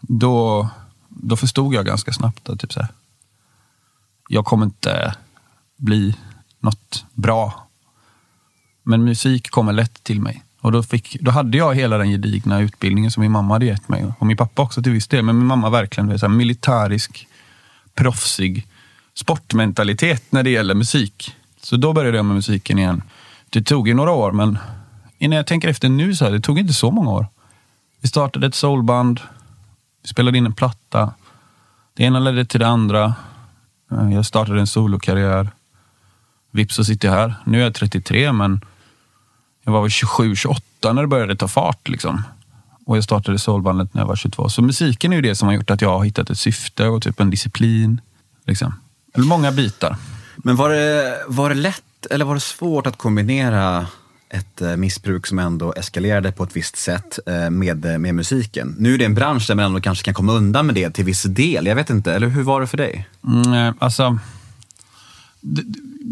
[0.00, 0.68] då,
[1.08, 2.88] då förstod jag ganska snabbt att typ så här,
[4.28, 5.14] jag kommer inte
[5.76, 6.16] bli
[6.64, 7.66] något bra.
[8.82, 10.42] Men musik kommer lätt till mig.
[10.60, 13.88] Och då, fick, då hade jag hela den gedigna utbildningen som min mamma hade gett
[13.88, 14.04] mig.
[14.18, 15.24] Och min pappa också till viss del.
[15.24, 17.28] Men min mamma verkligen så här, militärisk,
[17.94, 18.66] proffsig
[19.14, 21.36] sportmentalitet när det gäller musik.
[21.62, 23.02] Så då började jag med musiken igen.
[23.50, 24.58] Det tog ju några år, men
[25.18, 27.26] innan jag tänker efter nu så här, det tog inte så många år.
[28.00, 29.20] Vi startade ett soulband,
[30.02, 31.14] vi spelade in en platta.
[31.94, 33.14] Det ena ledde till det andra.
[33.92, 35.50] Eh, jag startade en solokarriär.
[36.54, 37.34] Vips så sitter jag här.
[37.44, 38.60] Nu är jag 33, men
[39.64, 41.88] jag var väl 27, 28 när det började ta fart.
[41.88, 42.22] Liksom.
[42.86, 44.48] Och jag startade soulbandet när jag var 22.
[44.48, 47.02] Så musiken är ju det som har gjort att jag har hittat ett syfte och
[47.02, 48.00] typ en disciplin.
[48.46, 48.74] Liksom.
[49.14, 49.96] Eller många bitar.
[50.36, 53.86] Men var det, var det lätt eller var det svårt att kombinera
[54.28, 58.74] ett eh, missbruk som ändå eskalerade på ett visst sätt eh, med, eh, med musiken.
[58.78, 61.04] Nu är det en bransch där man ändå kanske kan komma undan med det till
[61.04, 61.66] viss del.
[61.66, 63.08] Jag vet inte, eller hur var det för dig?
[63.24, 64.18] Mm, alltså,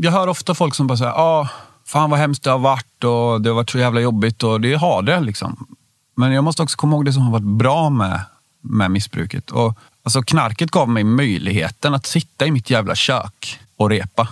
[0.02, 1.48] jag hör ofta folk som bara säger, ah,
[1.86, 4.74] fan vad hemskt det har varit och det har varit så jävla jobbigt och det
[4.74, 5.20] har det.
[5.20, 5.66] Liksom.
[6.14, 8.20] Men jag måste också komma ihåg det som har varit bra med,
[8.60, 9.50] med missbruket.
[9.50, 14.28] Och, alltså, knarket gav mig möjligheten att sitta i mitt jävla kök och repa.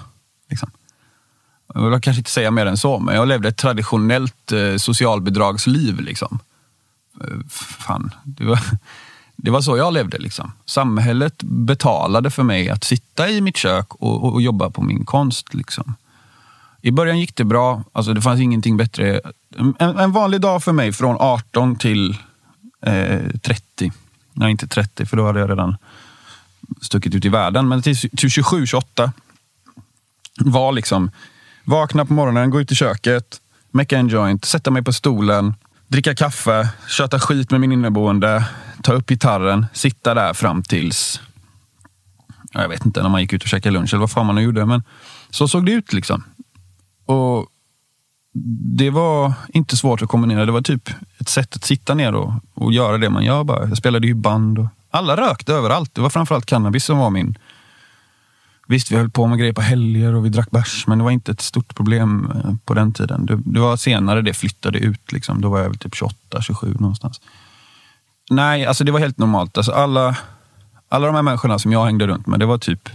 [0.50, 0.70] Liksom.
[1.74, 6.00] Jag vill kanske inte säga mer än så, men jag levde ett traditionellt eh, socialbidragsliv.
[6.00, 6.38] Liksom.
[7.20, 8.60] Eh, fan, det var,
[9.42, 10.18] det var så jag levde.
[10.18, 10.52] Liksom.
[10.66, 15.04] Samhället betalade för mig att sitta i mitt kök och, och, och jobba på min
[15.04, 15.54] konst.
[15.54, 15.94] Liksom.
[16.82, 17.82] I början gick det bra.
[17.92, 19.20] Alltså, det fanns ingenting bättre.
[19.78, 22.16] En, en vanlig dag för mig från 18 till
[22.86, 23.92] eh, 30.
[24.32, 25.76] Nej, inte 30, för då hade jag redan
[26.80, 27.68] stuckit ut i världen.
[27.68, 29.12] Men till, till 27, 28
[30.40, 31.10] var liksom
[31.64, 35.54] vakna på morgonen, gå ut i köket, mecka en joint, sätta mig på stolen,
[35.90, 38.44] dricka kaffe, köta skit med min inneboende,
[38.82, 41.20] ta upp gitarren, sitta där fram tills
[42.52, 44.42] jag vet inte, när man gick ut och käkade lunch eller vad fan man nu
[44.42, 44.66] gjorde.
[44.66, 44.82] Men
[45.30, 46.24] så såg det ut liksom.
[47.06, 47.46] Och
[48.78, 50.46] det var inte svårt att kombinera.
[50.46, 53.44] Det var typ ett sätt att sitta ner och, och göra det man gör.
[53.44, 53.68] Bara.
[53.68, 54.58] Jag spelade ju band.
[54.58, 55.94] Och alla rökte överallt.
[55.94, 57.38] Det var framförallt cannabis som var min...
[58.70, 61.10] Visst, vi höll på med grejer på helger och vi drack bärs, men det var
[61.10, 63.26] inte ett stort problem eh, på den tiden.
[63.26, 65.12] Det, det var senare det flyttade ut.
[65.12, 65.40] Liksom.
[65.40, 67.20] Då var jag väl typ 28, 27 någonstans.
[68.30, 69.56] Nej, alltså det var helt normalt.
[69.56, 70.16] Alltså alla,
[70.88, 72.88] alla de här människorna som jag hängde runt med, det var typ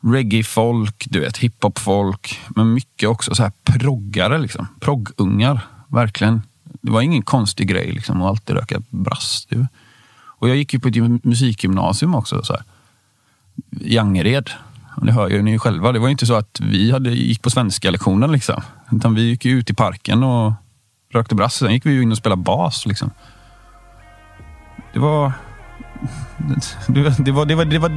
[0.00, 2.40] reggae-folk, du vet, hiphop-folk.
[2.48, 4.66] Men mycket också så här proggare, liksom.
[4.80, 5.60] proggungar.
[5.88, 6.42] Verkligen.
[6.62, 9.46] Det var ingen konstig grej liksom, att alltid röka brass.
[9.48, 9.66] Du.
[10.16, 12.42] Och jag gick ju på ett musikgymnasium också.
[12.42, 12.62] Så här.
[13.80, 14.50] I Angered.
[15.02, 15.92] Det hör ju ni själva.
[15.92, 18.32] Det var inte så att vi hade, gick på svenska lektionen.
[18.32, 18.62] Liksom.
[18.92, 20.52] Utan vi gick ut i parken och
[21.12, 21.54] rökte brass.
[21.54, 22.86] Sen gick vi in och spelade bas.
[22.86, 23.10] Liksom.
[24.92, 25.32] Det var...
[26.88, 27.90] Det var, det var, det var, det var,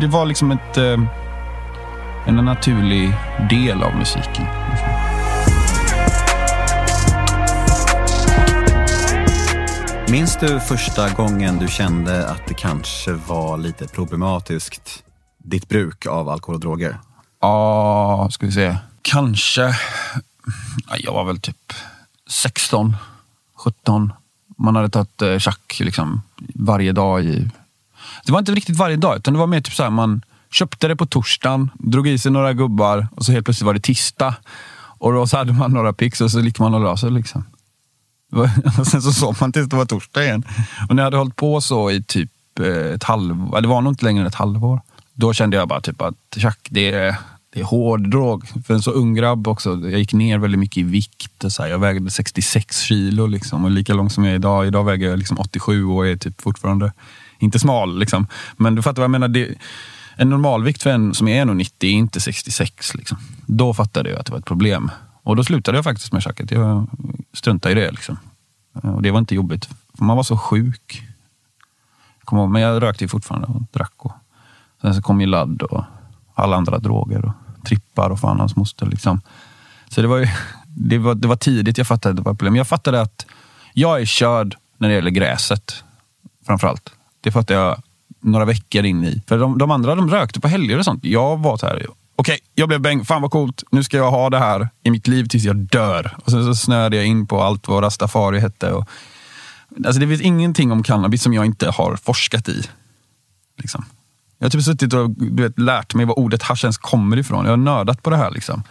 [0.00, 0.76] det var liksom ett...
[0.76, 0.98] Eh,
[2.26, 3.14] en naturlig
[3.50, 4.46] del av musiken.
[10.12, 15.04] Minns du första gången du kände att det kanske var lite problematiskt,
[15.38, 16.98] ditt bruk av alkohol och droger?
[17.40, 18.76] Ja, ska vi se.
[19.02, 19.76] Kanske.
[20.98, 21.72] Jag var väl typ
[22.30, 22.96] 16,
[23.64, 24.12] 17.
[24.58, 26.22] Man hade tagit eh, tjack liksom,
[26.54, 27.24] varje dag.
[27.24, 27.50] i...
[28.26, 30.88] Det var inte riktigt varje dag, utan det var mer typ så här, man Köpte
[30.88, 34.34] det på torsdagen, drog i sig några gubbar och så helt plötsligt var det tisdag.
[34.98, 37.10] Och då så hade man några pix och så gick man och la sig.
[37.10, 37.44] Liksom.
[38.78, 40.44] Och sen så sov man tills det var torsdag igen.
[40.88, 43.92] Och när jag hade hållit på så i typ eh, ett halvår, det var nog
[43.92, 44.80] inte längre än ett halvår.
[45.14, 47.16] Då kände jag bara typ att tjack, det är,
[47.52, 48.48] det är hård drog.
[48.66, 49.70] För en så ung grabb också.
[49.70, 51.44] Jag gick ner väldigt mycket i vikt.
[51.44, 54.66] Och så här, jag vägde 66 kilo liksom, och lika lång som jag är idag.
[54.66, 56.92] Idag väger jag liksom 87 och är typ fortfarande
[57.38, 57.98] inte smal.
[57.98, 58.26] Liksom.
[58.56, 59.28] Men du fattar vad jag menar.
[59.28, 59.54] Det,
[60.16, 62.94] en normalvikt för en som är 1,90 är inte 66.
[62.94, 63.18] Liksom.
[63.46, 64.90] Då fattade jag att det var ett problem.
[65.22, 66.50] Och då slutade jag faktiskt med tjacket.
[66.50, 66.86] Jag
[67.32, 67.90] struntade i det.
[67.90, 68.18] Liksom.
[68.82, 69.68] Eh, och det var inte jobbigt.
[69.94, 71.02] För man var så sjuk.
[72.24, 73.94] Jag ihåg, men jag rökte fortfarande och drack.
[73.96, 74.12] Och
[74.80, 75.84] sen så kom ju ladd och
[76.34, 77.24] alla andra droger.
[77.24, 78.86] Och trippar och fan hans moster.
[78.86, 79.20] Liksom.
[79.88, 80.26] Så det var, ju,
[80.66, 82.56] det, var, det var tidigt jag fattade att det var ett problem.
[82.56, 83.26] Jag fattade att
[83.72, 85.84] jag är körd när det gäller gräset.
[86.46, 86.92] Framförallt.
[87.20, 87.82] Det fattade jag
[88.20, 89.22] några veckor in i.
[89.26, 91.04] För de, de andra de rökte på helger och sånt.
[91.04, 93.64] Jag var så här, okej, okay, jag blev bäng, fan vad coolt.
[93.70, 96.16] Nu ska jag ha det här i mitt liv tills jag dör.
[96.24, 98.72] Och sen så snöade jag in på allt vad rastafari hette.
[98.72, 98.88] Och,
[99.86, 102.68] alltså det finns ingenting om cannabis som jag inte har forskat i.
[103.58, 103.84] Liksom.
[104.38, 107.44] Jag har typ suttit och du vet, lärt mig var ordet hasch ens kommer ifrån.
[107.44, 108.30] Jag har nördat på det här.
[108.30, 108.62] Liksom.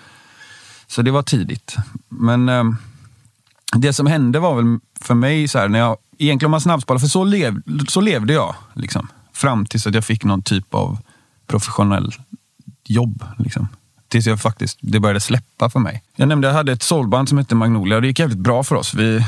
[0.88, 1.76] Så det var tidigt.
[2.10, 2.64] Men eh,
[3.76, 7.00] det som hände var väl för mig, så här, när jag, egentligen om man snabbspolar,
[7.00, 8.56] för så, lev, så levde jag.
[8.74, 9.08] Liksom.
[9.34, 10.98] Fram tills att jag fick någon typ av
[11.48, 12.14] professionell
[12.84, 13.26] jobb.
[13.38, 13.68] Liksom.
[14.08, 16.04] Tills jag faktiskt, det började släppa för mig.
[16.16, 18.64] Jag nämnde att jag hade ett soulband som hette Magnolia och det gick jävligt bra
[18.64, 18.94] för oss.
[18.94, 19.26] Vi,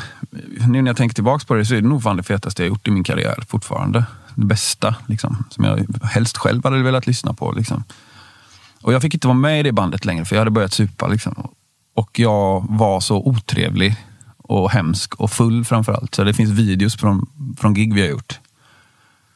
[0.68, 2.68] nu när jag tänker tillbaka på det så är det nog fan det fetaste jag
[2.68, 4.06] gjort i min karriär fortfarande.
[4.36, 7.52] Det bästa, liksom, som jag helst själv hade velat lyssna på.
[7.52, 7.84] Liksom.
[8.82, 11.08] Och jag fick inte vara med i det bandet längre för jag hade börjat supa.
[11.08, 11.50] Liksom.
[11.96, 13.96] Och jag var så otrevlig
[14.38, 16.16] och hemsk och full framförallt.
[16.16, 18.39] Så det finns videos från, från gig vi har gjort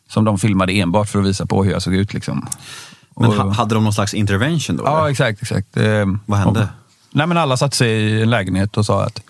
[0.09, 2.13] som de filmade enbart för att visa på hur jag såg ut.
[2.13, 2.47] Liksom.
[3.19, 4.83] Men och, hade de någon slags intervention då?
[4.85, 5.09] Ja, eller?
[5.09, 5.41] exakt.
[5.41, 5.77] exakt.
[5.77, 6.61] Ehm, Vad hände?
[6.61, 6.67] Och,
[7.11, 9.21] nej, men alla satte sig i en lägenhet och sa att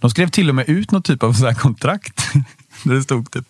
[0.00, 2.26] de skrev till och med ut något typ av så kontrakt.
[2.84, 3.44] Det stod typ,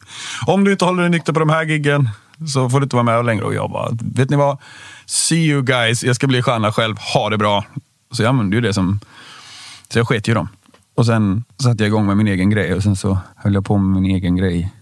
[0.47, 2.09] om du inte håller dig nykter på de här giggen
[2.55, 3.45] så får du inte vara med längre.
[3.45, 4.59] Och jag bara, vet ni vad?
[5.07, 7.65] See you guys, jag ska bli stjärna själv, ha det bra.
[8.11, 9.01] Så jag använde ju det som,
[9.89, 10.49] så jag sket ju dem.
[10.95, 13.79] Och sen satte jag igång med min egen grej och sen så höll jag på
[13.79, 14.73] med min egen grej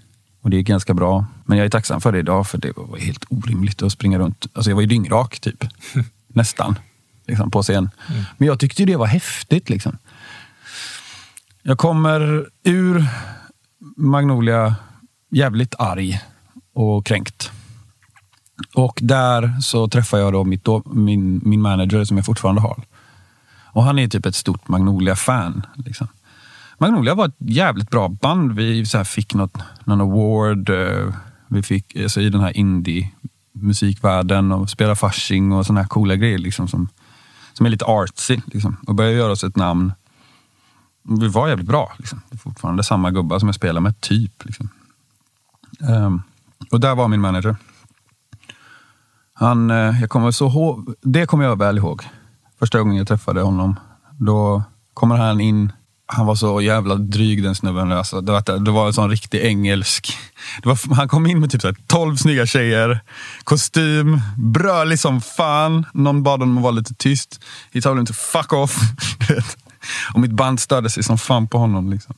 [0.44, 1.26] och det gick ganska bra.
[1.44, 4.46] Men jag är tacksam för det idag, för det var helt orimligt att springa runt.
[4.52, 5.64] Alltså jag var ju dyngrak, typ.
[6.28, 6.78] Nästan.
[7.26, 7.90] Liksom, på scen.
[8.10, 8.22] Mm.
[8.36, 9.70] Men jag tyckte det var häftigt.
[9.70, 9.98] Liksom.
[11.62, 13.06] Jag kommer ur
[13.96, 14.76] Magnolia
[15.30, 16.20] jävligt arg
[16.74, 17.50] och kränkt.
[18.74, 22.82] Och där så träffar jag då mitt, min, min manager som jag fortfarande har.
[23.72, 25.66] Och han är typ ett stort Magnolia-fan.
[25.74, 26.08] Liksom.
[26.84, 28.52] Magnolia var ett jävligt bra band.
[28.52, 30.70] Vi så fick något, någon award.
[30.70, 31.14] Eh,
[31.48, 36.38] vi fick alltså, i den här indie-musikvärlden och spela Fasching och såna här coola grejer
[36.38, 36.88] liksom, som,
[37.52, 38.40] som är lite artsy.
[38.46, 39.92] Liksom, och började göra oss ett namn.
[41.02, 41.92] Vi var jävligt bra.
[41.98, 42.20] Liksom.
[42.30, 44.44] Det är fortfarande samma gubbar som jag spelar med, typ.
[44.44, 44.68] Liksom.
[45.88, 46.22] Um,
[46.70, 47.56] och där var min manager.
[49.32, 52.02] Han, eh, jag kommer så ihåg, det kommer jag väl ihåg.
[52.58, 53.80] Första gången jag träffade honom.
[54.18, 54.62] Då
[54.94, 55.72] kommer han in.
[56.06, 57.92] Han var så jävla dryg den snubben.
[57.92, 60.18] Alltså, det, var, det var en sån riktig engelsk.
[60.62, 63.00] Det var, han kom in med typ så här 12 snygga tjejer,
[63.44, 65.86] kostym, brölig som fan.
[65.94, 67.40] Någon bad honom att vara lite tyst.
[67.72, 68.76] He told him to fuck off.
[70.14, 71.90] Och mitt band störde sig som fan på honom.
[71.90, 72.14] Liksom.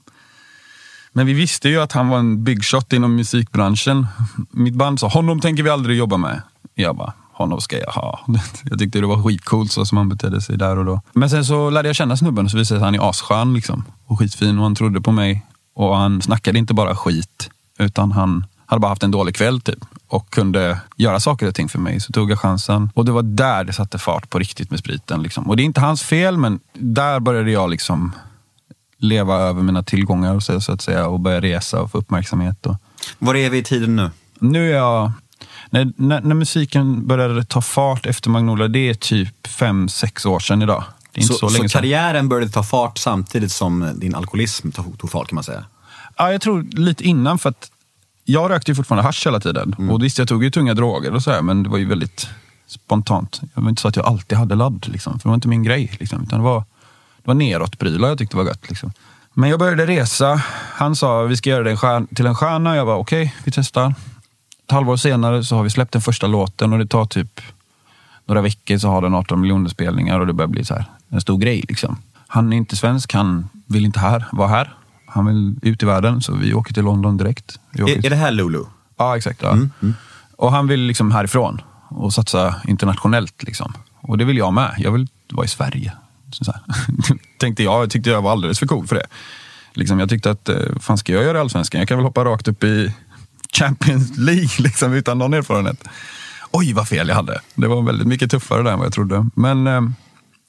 [1.12, 4.06] Men vi visste ju att han var en big shot inom musikbranschen.
[4.50, 6.42] Mitt band sa, honom tänker vi aldrig jobba med.
[6.74, 8.20] Jag bara, honom ska jag ha.
[8.70, 11.00] Jag tyckte det var skitcoolt så som han betedde sig där och då.
[11.12, 13.10] Men sen så lärde jag känna snubben och så visade det sig att han är
[13.10, 13.84] asskön liksom.
[14.06, 15.46] Och skitfin och han trodde på mig.
[15.74, 19.78] Och han snackade inte bara skit, utan han hade bara haft en dålig kväll typ.
[20.08, 22.00] Och kunde göra saker och ting för mig.
[22.00, 22.90] Så tog jag chansen.
[22.94, 25.22] Och det var där det satte fart på riktigt med spriten.
[25.22, 25.48] Liksom.
[25.48, 28.12] Och det är inte hans fel, men där började jag liksom
[28.98, 31.06] leva över mina tillgångar så, så att säga.
[31.06, 32.66] Och börja resa och få uppmärksamhet.
[32.66, 32.76] Och...
[33.18, 34.10] Var är vi i tiden nu?
[34.38, 35.12] Nu är jag...
[35.70, 40.40] När, när, när musiken började ta fart efter Magnolia, det är typ fem sex år
[40.40, 40.84] sedan idag.
[41.12, 41.80] Det är inte Så, så, så, länge sedan.
[41.82, 45.64] karriären började ta fart samtidigt som din alkoholism tog, tog fart kan man säga?
[46.16, 47.70] Ja, jag tror lite innan, för att
[48.24, 49.74] jag rökte ju fortfarande hasch hela tiden.
[49.90, 52.28] Och visst, jag tog ju tunga droger och sådär, men det var ju väldigt
[52.66, 53.40] spontant.
[53.54, 55.62] Det var inte så att jag alltid hade ladd, liksom, för det var inte min
[55.62, 55.96] grej.
[56.00, 56.58] Liksom, utan det var,
[57.16, 58.68] det var neråtprylar jag tyckte var gött.
[58.68, 58.92] Liksom.
[59.34, 60.42] Men jag började resa.
[60.72, 62.76] Han sa vi ska göra stjärn- till en stjärna.
[62.76, 63.94] Jag var okej, vi testar.
[64.66, 67.40] Ett halvår senare så har vi släppt den första låten och det tar typ
[68.26, 71.20] några veckor så har den 18 miljoner spelningar och det börjar bli så här en
[71.20, 71.64] stor grej.
[71.68, 71.96] Liksom.
[72.26, 74.74] Han är inte svensk, han vill inte här, vara här.
[75.06, 77.58] Han vill ut i världen, så vi åker till London direkt.
[77.72, 78.64] Är, är det här Lulu?
[78.96, 79.42] Ja, exakt.
[79.42, 79.56] Ja.
[80.36, 83.42] Och han vill liksom härifrån och satsa internationellt.
[83.42, 83.72] Liksom.
[84.00, 84.74] Och det vill jag med.
[84.78, 85.92] Jag vill vara i Sverige.
[86.30, 86.62] Så här.
[87.38, 87.90] Tänkte jag.
[87.90, 89.06] Tyckte jag var alldeles för cool för det.
[89.72, 91.78] Liksom, jag tyckte att, eh, fan ska jag göra Allsvenskan?
[91.78, 92.92] Jag kan väl hoppa rakt upp i
[93.58, 95.84] Champions League liksom, utan någon erfarenhet.
[96.50, 97.40] Oj, vad fel jag hade.
[97.54, 99.28] Det var väldigt mycket tuffare där än vad jag trodde.
[99.34, 99.80] Men eh,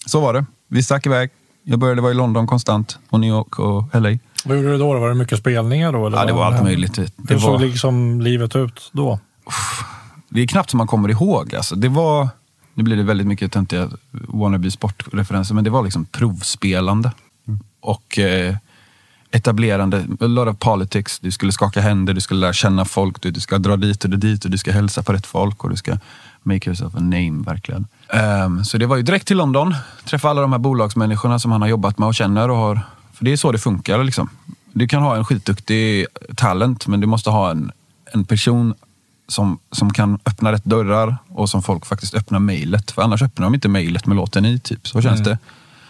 [0.06, 0.46] så var det.
[0.68, 1.30] Vi stack iväg.
[1.64, 4.18] Jag började vara i London konstant och New York och LA.
[4.46, 5.00] Vad gjorde du då?
[5.00, 6.08] Var det mycket spelningar då?
[6.08, 6.94] Eller Ja, det var allt möjligt.
[6.94, 7.40] Det Hur var...
[7.40, 9.20] såg liksom livet ut då?
[10.30, 11.56] Det är knappt som man kommer ihåg.
[11.56, 12.30] Alltså, det var,
[12.74, 17.12] nu blir det väldigt mycket töntiga wannabe sportreferenser, men det var liksom provspelande.
[17.82, 18.56] Och eh,
[19.32, 21.20] etablerande, a lot of politics.
[21.20, 24.10] Du skulle skaka händer, du skulle lära känna folk, du, du ska dra dit och
[24.10, 25.98] dit och du ska hälsa på rätt folk och du ska
[26.44, 27.88] make yourself a name, verkligen.
[28.14, 31.62] Ehm, så det var ju direkt till London, träffa alla de här bolagsmänniskorna som han
[31.62, 32.50] har jobbat med och känner.
[32.50, 32.82] Och har,
[33.14, 34.04] för det är så det funkar.
[34.04, 34.30] Liksom.
[34.74, 37.72] Du kan ha en skitduktig talent, men du måste ha en,
[38.14, 38.74] en person
[39.28, 42.92] som, som kan öppna rätt dörrar och som folk faktiskt öppnar mejlet.
[42.92, 44.60] För annars öppnar de inte mejlet med låten i.
[44.60, 44.88] Typ.
[44.88, 45.38] Så känns det.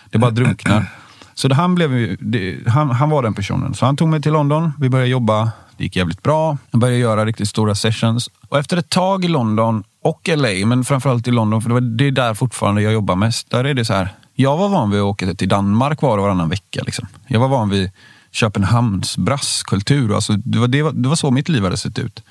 [0.09, 0.85] Det bara drunknar.
[1.37, 3.73] Så det, han, blev, det, han, han var den personen.
[3.73, 4.71] Så han tog mig till London.
[4.79, 5.51] Vi började jobba.
[5.77, 6.57] Det gick jävligt bra.
[6.71, 8.29] Jag började göra riktigt stora sessions.
[8.49, 11.81] Och efter ett tag i London och LA, men framförallt i London, för det, var,
[11.81, 13.49] det är där fortfarande jag jobbar mest.
[13.49, 14.09] Där är det så här.
[14.33, 16.81] Jag var van vid att åka till Danmark var och varannan vecka.
[16.85, 17.07] Liksom.
[17.27, 17.91] Jag var van vid
[18.31, 20.15] Köpenhamns brasskultur.
[20.15, 22.23] Alltså, det, var, det, var, det var så mitt liv hade sett ut.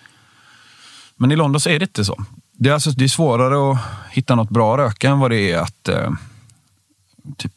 [1.16, 2.24] Men i London så är det inte så.
[2.52, 3.78] Det är, alltså, det är svårare att
[4.10, 5.88] hitta något bra att röka än vad det är att...
[5.88, 6.10] Eh,
[7.36, 7.52] typ,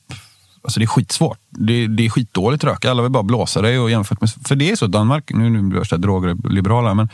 [0.70, 1.40] alltså det är skitsvårt.
[1.50, 2.92] Det, det är skitdåligt att röka.
[2.92, 3.80] Alla vill bara blåsa dig.
[3.80, 6.94] Och jämfört med, för det är så, Danmark, nu, nu blir jag så här drogliberala,
[6.94, 7.10] men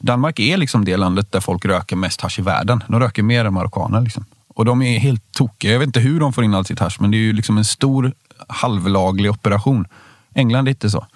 [0.00, 2.84] Danmark är liksom det landet där folk röker mest hasch i världen.
[2.88, 4.00] De röker mer än marockaner.
[4.00, 4.24] Liksom.
[4.48, 5.72] Och de är helt tokiga.
[5.72, 7.58] Jag vet inte hur de får in allt sitt hasch, men det är ju liksom
[7.58, 8.12] en stor
[8.48, 9.86] halvlaglig operation.
[10.34, 11.06] England är inte så.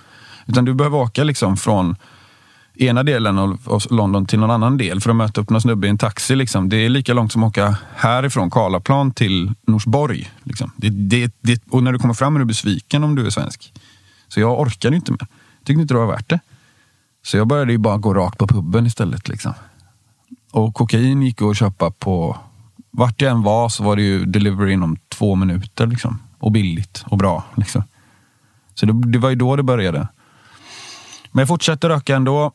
[0.47, 1.97] Utan du behöver åka liksom från
[2.79, 5.91] ena delen av London till någon annan del för att möta upp någon snubbe i
[5.91, 6.37] en taxi.
[6.37, 6.69] Liksom.
[6.69, 10.31] Det är lika långt som att åka härifrån Karlaplan till Norsborg.
[10.43, 10.73] Liksom.
[10.77, 13.73] Det, det, det, och när du kommer fram är du besviken om du är svensk.
[14.29, 15.27] Så jag orkade inte mer.
[15.65, 16.41] Tyckte inte det var värt det.
[17.25, 19.29] Så jag började ju bara gå rakt på puben istället.
[19.29, 19.55] Liksom.
[20.53, 22.39] Och kokain gick att köpa på...
[22.91, 25.87] Vart jag än var så var det ju delivery inom två minuter.
[25.87, 26.19] Liksom.
[26.39, 27.45] Och billigt och bra.
[27.55, 27.83] Liksom.
[28.75, 30.09] Så det, det var ju då det började.
[31.33, 32.53] Men jag fortsatte röka ändå.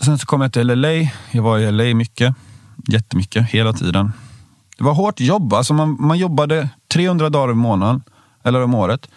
[0.00, 0.92] Sen så kom jag till LA.
[1.30, 2.34] Jag var i LA mycket.
[2.88, 4.12] Jättemycket, hela tiden.
[4.78, 5.54] Det var hårt jobb.
[5.54, 8.02] Alltså man, man jobbade 300 dagar i månaden,
[8.44, 9.08] eller om året.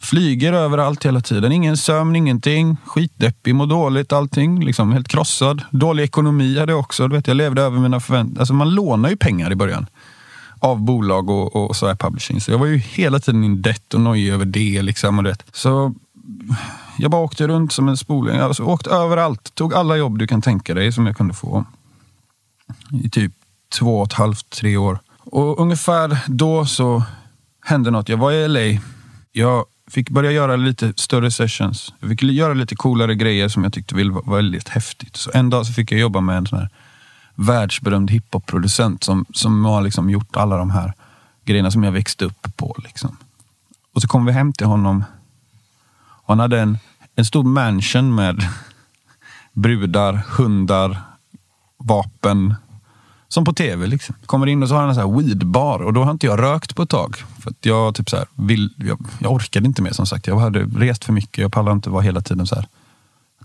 [0.00, 1.52] Flyger överallt hela tiden.
[1.52, 2.76] Ingen sömn, ingenting.
[2.84, 4.64] Skitdeppig, mår dåligt, allting.
[4.64, 5.62] Liksom helt krossad.
[5.70, 7.08] Dålig ekonomi hade jag också.
[7.08, 8.40] Du vet, jag levde över mina förväntningar.
[8.40, 9.86] Alltså man lånar ju pengar i början.
[10.58, 12.40] Av bolag och, och så här publishing.
[12.40, 14.82] Så jag var ju hela tiden in debt och nojig över det.
[14.82, 15.36] Liksom, och det.
[15.52, 15.94] Så
[16.98, 18.38] jag bara åkte runt som en spoling.
[18.38, 19.54] Alltså, åkte överallt.
[19.54, 21.64] Tog alla jobb du kan tänka dig som jag kunde få.
[23.04, 23.32] I typ
[23.78, 24.98] två och ett halvt, tre år.
[25.18, 27.02] Och ungefär då så
[27.64, 28.08] hände något.
[28.08, 28.80] Jag var i LA.
[29.32, 31.94] Jag fick börja göra lite större sessions.
[32.00, 35.16] Jag fick göra lite coolare grejer som jag tyckte var väldigt häftigt.
[35.16, 36.70] Så en dag så fick jag jobba med en sån här
[37.34, 40.92] världsberömd hiphop-producent som, som har liksom gjort alla de här
[41.44, 42.76] grejerna som jag växte upp på.
[42.84, 43.16] Liksom.
[43.94, 45.04] Och så kom vi hem till honom.
[46.28, 46.78] Han hade en,
[47.16, 48.48] en stor mansion med
[49.52, 51.02] brudar, hundar,
[51.78, 52.54] vapen.
[53.28, 53.86] Som på tv.
[53.86, 54.14] Liksom.
[54.26, 56.42] Kommer in och så har han en sån här weedbar och då har inte jag
[56.42, 57.16] rökt på ett tag.
[57.16, 60.26] För att jag, typ så här, vill, jag, jag orkade inte mer som sagt.
[60.26, 61.38] Jag hade rest för mycket.
[61.38, 62.66] Jag pallade inte vara hela tiden så här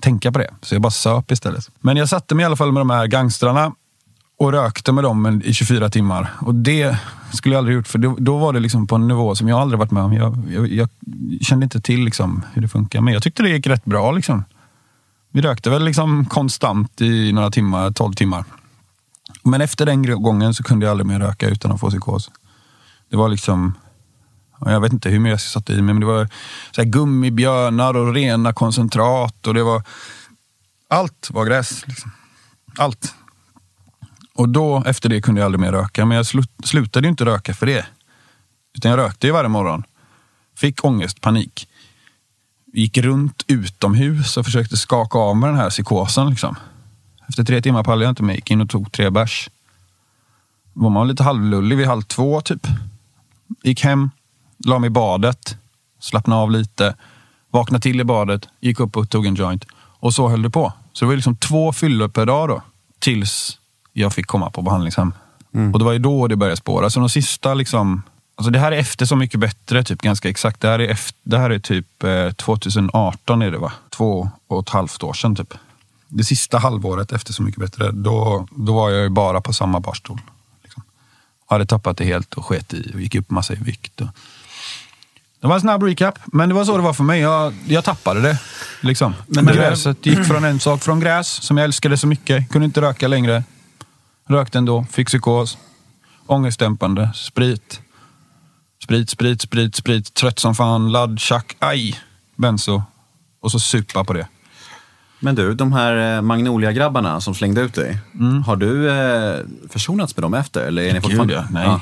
[0.04, 0.50] tänka på det.
[0.62, 1.70] Så jag bara söp istället.
[1.80, 3.72] Men jag satte mig i alla fall med de här gangstrarna
[4.44, 6.34] och rökte med dem i 24 timmar.
[6.40, 6.98] Och det
[7.34, 9.60] skulle jag aldrig gjort, för då, då var det liksom på en nivå som jag
[9.60, 10.14] aldrig varit med om.
[10.14, 10.90] Jag, jag, jag
[11.42, 14.12] kände inte till liksom hur det funkar, men jag tyckte det gick rätt bra.
[14.12, 14.44] Liksom.
[15.32, 18.46] Vi rökte väl liksom konstant i några timmar, 12 timmar.
[19.44, 22.32] Men efter den gången så kunde jag aldrig mer röka utan att få psykos.
[23.10, 23.74] Det var liksom,
[24.60, 26.30] jag vet inte hur mycket jag satt i mig, men det var
[26.72, 29.84] så här gummibjörnar och rena koncentrat och det var,
[30.88, 31.88] allt var gräs.
[31.88, 32.12] Liksom.
[32.78, 33.16] Allt.
[34.36, 36.06] Och då, efter det kunde jag aldrig mer röka.
[36.06, 36.26] Men jag
[36.64, 37.86] slutade ju inte röka för det.
[38.78, 39.84] Utan jag rökte ju varje morgon.
[40.58, 41.68] Fick ångest, panik.
[42.74, 46.30] Gick runt utomhus och försökte skaka av mig den här psykosen.
[46.30, 46.56] Liksom.
[47.28, 48.36] Efter tre timmar pallade jag inte mer.
[48.36, 49.50] Gick in och tog tre bärs.
[50.74, 52.68] Var man lite halvlullig vid halv två typ.
[53.64, 54.10] Gick hem,
[54.66, 55.58] la mig i badet,
[56.00, 56.96] slappnade av lite.
[57.52, 59.66] Vaknade till i badet, gick upp och tog en joint.
[59.76, 60.74] Och så höll det på.
[60.94, 62.62] Så det var liksom två fyllor per dag då.
[63.00, 63.60] Tills
[63.94, 65.14] jag fick komma på behandlingshem.
[65.54, 65.74] Mm.
[65.74, 66.90] Och det var ju då det började spåra.
[66.90, 68.02] Så de sista liksom,
[68.36, 70.62] alltså det här är efter Så mycket bättre, typ ganska exakt.
[70.62, 73.72] Det här är, efter, det här är typ eh, 2018 är det va?
[73.90, 75.54] Två och ett halvt år sedan typ.
[76.08, 79.80] Det sista halvåret efter Så mycket bättre, då, då var jag ju bara på samma
[79.80, 80.22] barstol.
[80.64, 80.84] Liksom.
[81.50, 84.02] Jag hade tappat det helt och sket i och gick upp massa i vikt.
[84.02, 84.08] Och...
[85.42, 87.22] Det var en snabb recap, men det var så det var för mig.
[87.22, 88.40] Jag, jag tappade det.
[88.82, 89.14] Liksom.
[89.28, 92.82] Men Gräset gick från en sak, från gräs som jag älskade så mycket, kunde inte
[92.82, 93.44] röka längre,
[94.28, 95.58] Rökte ändå, fick psykos.
[96.28, 97.82] Ångestdämpande, sprit.
[98.84, 100.14] Sprit, sprit, sprit, sprit.
[100.14, 102.00] Trött som fan, ladd, tjack, aj.
[102.36, 102.84] Benzo.
[103.42, 104.28] Och så supa på det.
[105.20, 107.98] Men du, de här eh, Magnolia-grabbarna som slängde ut dig.
[108.20, 108.44] Mm.
[108.44, 110.68] Har du eh, försonats med dem efter?
[110.68, 111.34] Eller är ni fortfarande...
[111.34, 111.48] Gud, ja.
[111.52, 111.82] Nej, ja.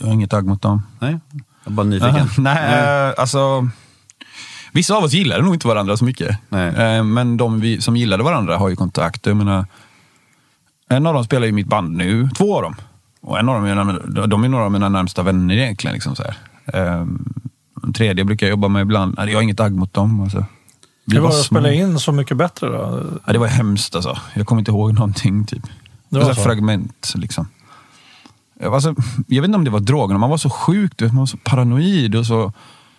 [0.00, 0.82] jag har inget agg mot dem.
[0.98, 1.18] Nej,
[1.64, 2.16] jag är bara nyfiken.
[2.16, 3.08] Uh, nej, nej.
[3.08, 3.68] Uh, alltså...
[4.72, 6.38] Vissa av oss gillade nog inte varandra så mycket.
[6.52, 9.26] Uh, men de vi, som gillade varandra har ju kontakt.
[9.26, 9.66] Jag menar,
[10.88, 12.76] en av dem spelar i mitt band nu, två av dem.
[13.20, 15.94] Och en av dem är, de är några av mina närmsta vänner egentligen.
[15.94, 17.00] Liksom så här.
[17.00, 17.32] Um,
[17.74, 19.14] den tredje brukar jag jobba med ibland.
[19.18, 20.20] Jag har inget agg mot dem.
[20.20, 20.44] Alltså.
[21.04, 23.02] Det var att spela in Så mycket bättre då?
[23.26, 24.18] Ja, det var hemskt alltså.
[24.34, 25.44] Jag kommer inte ihåg någonting.
[25.44, 25.62] Typ.
[26.08, 26.42] Det var så.
[26.42, 27.48] fragment liksom.
[28.64, 28.94] Alltså,
[29.26, 32.14] jag vet inte om det var drogerna, man var så sjuk, man var så paranoid
[32.14, 32.52] och så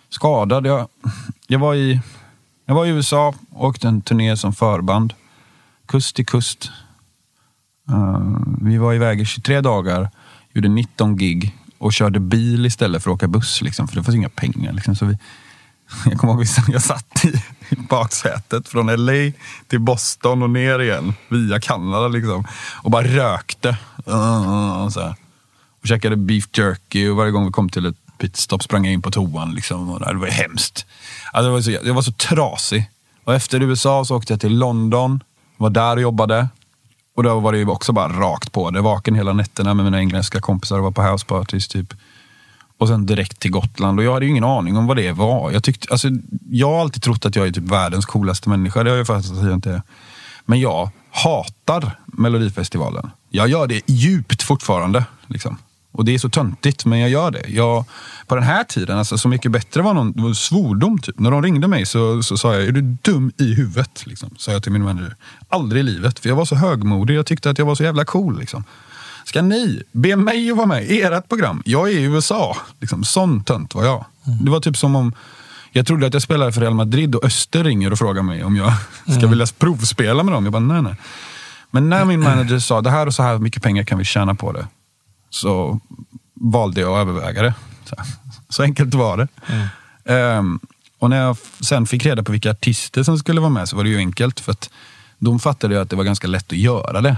[0.08, 0.66] skadad.
[0.66, 0.88] Jag,
[1.46, 2.00] jag, var, i,
[2.66, 5.14] jag var i USA och åkte en turné som förband.
[5.86, 6.70] Kust till kust.
[7.90, 10.10] Uh, vi var iväg i 23 dagar,
[10.52, 13.62] gjorde 19 gig och körde bil istället för att åka buss.
[13.62, 14.72] Liksom, för det fanns inga pengar.
[14.72, 15.18] Liksom, så vi,
[16.04, 17.28] jag kommer ihåg att jag satt i,
[17.68, 19.32] i baksätet från LA
[19.66, 22.08] till Boston och ner igen via Kanada.
[22.08, 22.44] Liksom,
[22.82, 23.76] och bara rökte.
[24.08, 25.14] Uh, och, så här.
[25.80, 29.02] och käkade beef jerky och varje gång vi kom till ett pitstop sprang jag in
[29.02, 29.54] på toan.
[29.54, 30.86] Liksom, och det var hemskt.
[31.32, 32.90] Alltså, jag, var så, jag var så trasig.
[33.24, 35.22] Och efter USA så åkte jag till London.
[35.56, 36.48] Var där och jobbade.
[37.18, 38.70] Och då var det ju också bara rakt på.
[38.70, 41.94] Det vaken hela nätterna med mina engelska kompisar och var på houseparties typ.
[42.78, 43.98] Och sen direkt till Gotland.
[43.98, 45.50] Och jag hade ju ingen aning om vad det var.
[45.50, 46.08] Jag, tyckte, alltså,
[46.50, 48.82] jag har alltid trott att jag är typ världens coolaste människa.
[48.82, 49.82] Det har jag faktiskt att jag inte är.
[50.44, 53.10] Men jag hatar Melodifestivalen.
[53.30, 55.04] Jag gör det djupt fortfarande.
[55.26, 55.58] Liksom.
[55.98, 57.48] Och det är så töntigt, men jag gör det.
[57.48, 57.84] Jag,
[58.26, 60.98] på den här tiden, alltså Så mycket bättre var någon var svordom.
[60.98, 61.18] Typ.
[61.18, 64.06] När de ringde mig så, så sa jag, är du dum i huvudet?
[64.06, 65.16] Liksom, sa jag till min manager.
[65.48, 67.14] Aldrig i livet, för jag var så högmodig.
[67.14, 68.38] Jag tyckte att jag var så jävla cool.
[68.38, 68.64] Liksom.
[69.24, 71.62] Ska ni be mig att vara med i ert program?
[71.64, 72.56] Jag är i USA.
[72.80, 74.04] Liksom, sån tönt var jag.
[74.26, 74.44] Mm.
[74.44, 75.12] Det var typ som om
[75.72, 78.56] jag trodde att jag spelade för Real Madrid och Öster ringer och frågar mig om
[78.56, 78.72] jag
[79.04, 79.30] ska mm.
[79.30, 80.44] vilja provspela med dem.
[80.44, 80.96] Jag bara, nej, nej.
[81.70, 84.34] Men när min manager sa, det här och så här mycket pengar kan vi tjäna
[84.34, 84.66] på det
[85.30, 85.80] så
[86.34, 87.54] valde jag att överväga det.
[87.84, 87.96] Så,
[88.48, 89.28] så enkelt var det.
[89.46, 90.38] Mm.
[90.38, 90.60] Um,
[90.98, 93.84] och när jag sen fick reda på vilka artister som skulle vara med så var
[93.84, 94.40] det ju enkelt.
[94.40, 94.70] För att
[95.18, 97.16] de fattade ju att det var ganska lätt att göra det.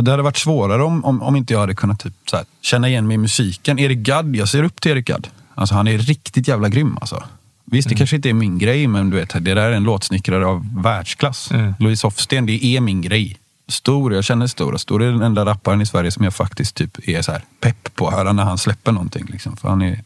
[0.00, 3.06] det hade varit svårare om, om, om inte jag hade kunnat typ, här, känna igen
[3.06, 3.78] mig i musiken.
[3.78, 5.28] Erik Gadd, jag ser upp till Erik Gadd.
[5.54, 6.98] Alltså, han är riktigt jävla grym.
[7.00, 7.24] Alltså.
[7.64, 10.46] Visst, det kanske inte är min grej, men du vet, det där är en låtsnickrare
[10.46, 11.50] av världsklass.
[11.78, 13.38] Louise Hofsten, det är min grej.
[13.68, 14.72] Stor, jag känner Stor.
[14.72, 17.44] och Stor är den enda rapparen i Sverige som jag faktiskt typ är så här
[17.60, 19.26] pepp på att höra när han släpper någonting.
[19.28, 20.02] Liksom, för han är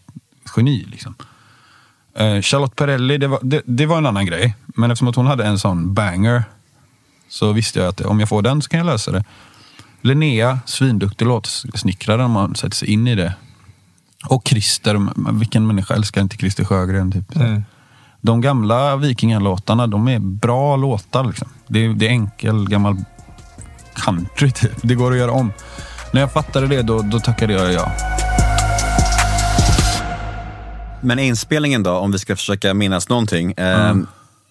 [0.56, 0.86] geni.
[0.90, 1.14] Liksom.
[2.14, 4.54] Eh, Charlotte Perrelli, det var, det, det var en annan grej.
[4.66, 6.44] Men eftersom att hon hade en sån banger
[7.28, 9.24] så visste jag att om jag får den så kan jag lösa det.
[10.00, 13.34] Linnea, svinduktig låtsnickrare om man sätter sig in i det.
[14.28, 17.12] Och Christer, vilken människa älskar inte Christer Sjögren?
[17.12, 17.36] Typ.
[17.36, 17.62] Mm.
[18.20, 21.24] De gamla Vikingalåtarna, de är bra låtar.
[21.24, 21.48] Liksom.
[21.66, 22.96] Det, är, det är enkel gammal
[24.05, 24.72] country, typ.
[24.82, 25.53] Det går att göra om.
[26.12, 27.92] När jag fattade det, då, då tackade jag ja.
[31.01, 33.53] Men inspelningen då, om vi ska försöka minnas någonting.
[33.53, 33.96] Eh,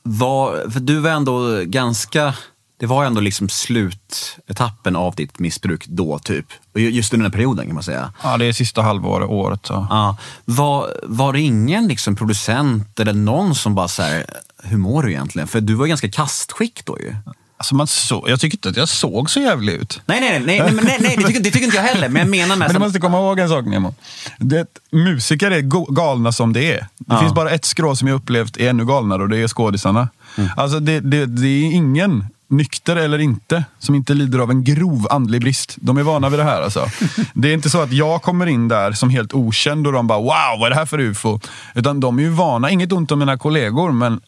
[0.04, 2.34] var, för du var ändå ganska...
[2.80, 6.46] Det var ändå liksom slutetappen av ditt missbruk då, typ.
[6.74, 8.14] Just under den här perioden kan man säga.
[8.24, 9.66] Ja, det är sista halvåret, året.
[9.66, 9.88] Så.
[9.90, 10.18] Ja.
[10.46, 14.26] Var, var det ingen liksom producent eller någon som bara så här,
[14.64, 15.48] hur mår du egentligen?
[15.48, 17.16] För du var ganska kastskick då ju.
[17.60, 20.02] Alltså man så, jag tycker inte att jag såg så jävlig ut.
[20.06, 22.10] Nej, nej, nej, nej, nej, nej, det, tycker, det tycker inte jag heller.
[22.10, 22.68] Men jag menar med...
[22.68, 23.96] Men du måste komma ihåg en sak Nemo.
[24.38, 26.80] Det, musiker är galna som det är.
[26.98, 27.20] Det Ja.
[27.20, 30.10] finns bara ett skrå som jag upplevt är ännu galnare och det är skådisarna.
[30.56, 35.08] Alltså det, det, det är ingen, nykter eller inte, som inte lider av en grov
[35.10, 35.76] andlig brist.
[35.78, 36.86] De är vana vid det här alltså.
[37.34, 40.20] Det är inte så att jag kommer in där som helt okänd och de bara
[40.20, 41.40] wow, vad är det här för ufo?
[41.76, 44.22] Utan de är ju vana, inget ont om mina kollegor, men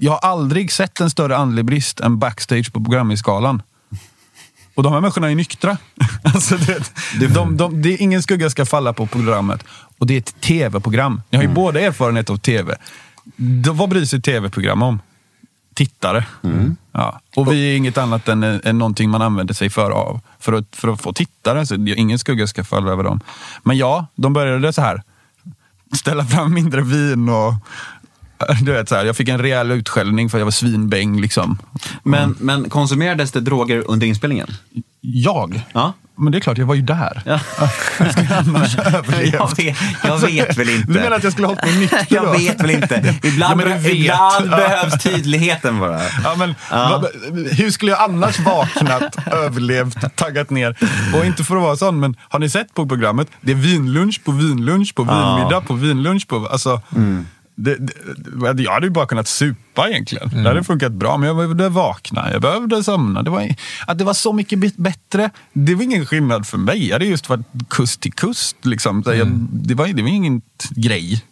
[0.00, 3.62] jag har aldrig sett en större andlig brist än backstage på Grammy-skalan.
[4.74, 5.78] Och de här människorna är nyktra.
[6.34, 6.56] Alltså
[7.20, 9.64] det, de, de, det är ingen skugga ska falla på programmet.
[9.98, 11.22] Och det är ett tv-program.
[11.30, 12.76] Ni har ju båda erfarenhet av tv.
[13.36, 15.00] Då, vad bryr sig tv-program om?
[15.74, 16.26] Tittare.
[16.92, 17.20] Ja.
[17.36, 20.20] Och vi är inget annat än, än någonting man använder sig för av.
[20.38, 21.66] För att, för att få tittare.
[21.66, 23.20] Så ingen skugga ska falla över dem.
[23.62, 25.02] Men ja, de började så här.
[25.96, 27.54] Ställa fram mindre vin och
[28.62, 31.20] du vet, så här, jag fick en rejäl utskällning för att jag var svinbäng.
[31.20, 31.58] Liksom.
[32.02, 34.48] Men, men konsumerades det droger under inspelningen?
[35.00, 35.62] Jag?
[35.72, 35.92] Ja.
[36.16, 37.22] Men det är klart, jag var ju där.
[37.26, 37.40] Ja.
[38.38, 39.34] Annars överlevt.
[39.34, 40.92] Jag vet, jag vet väl inte.
[40.92, 42.16] Du menar att jag skulle ha hållit mig nykter då?
[42.16, 43.14] Jag vet väl inte.
[43.22, 43.86] Ibland, Ja, vet.
[43.94, 44.56] ibland Ja.
[44.56, 46.00] behövs tydligheten bara.
[46.24, 47.06] Ja, men, vad-
[47.52, 50.76] hur skulle jag annars vaknat, överlevt, taggat ner?
[51.18, 53.28] Och inte för att vara sån, men har ni sett på programmet?
[53.40, 55.34] Det är vinlunch på vinlunch på Ja.
[55.36, 56.28] vinmiddag på vinlunch.
[56.28, 56.80] På, alltså,
[57.54, 60.30] det, det, jag hade ju bara kunnat supa egentligen.
[60.42, 63.22] Det hade funkat bra, men jag behövde vakna, jag behövde somna.
[63.22, 63.54] Det var,
[63.86, 66.86] att det var så mycket bättre, det var ingen skillnad för mig.
[66.86, 68.56] Jag hade just varit kust till kust.
[68.66, 69.02] Liksom.
[69.02, 71.24] Så jag, det, var, det var ingen grej.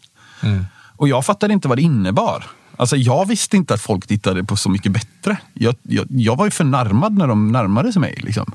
[0.96, 2.44] Och jag fattade inte vad det innebar.
[2.76, 5.36] Alltså jag visste inte att folk tittade på Så mycket bättre.
[5.54, 8.20] Jag, jag, jag var ju förnärmad när de närmade sig mig.
[8.22, 8.52] Liksom.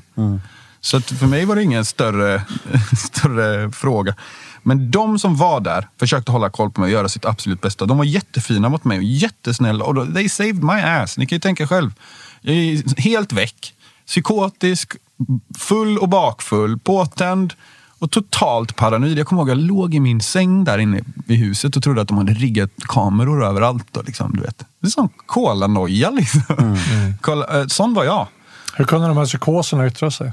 [0.80, 2.42] Så att för mig var det ingen större,
[2.96, 4.14] större fråga.
[4.68, 7.86] Men de som var där försökte hålla koll på mig och göra sitt absolut bästa.
[7.86, 9.84] De var jättefina mot mig och jättesnälla.
[9.84, 11.18] Och they saved my ass.
[11.18, 11.90] Ni kan ju tänka själv.
[12.40, 13.74] Jag är helt väck.
[14.06, 14.92] Psykotisk,
[15.58, 17.54] full och bakfull, påtänd
[17.98, 19.18] och totalt paranoid.
[19.18, 22.00] Jag kommer ihåg att jag låg i min säng där inne i huset och trodde
[22.00, 23.96] att de hade riggat kameror överallt.
[23.96, 24.58] Och liksom, du vet.
[24.58, 26.78] Det är sån kolanoja liksom.
[27.20, 28.26] Kolla, eh, sån var jag.
[28.74, 30.32] Hur kunde de här psykoserna yttra sig?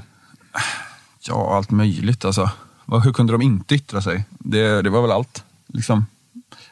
[1.28, 2.50] Ja, allt möjligt alltså.
[2.86, 4.24] Hur kunde de inte yttra sig?
[4.38, 5.44] Det, det var väl allt.
[5.66, 6.06] Liksom.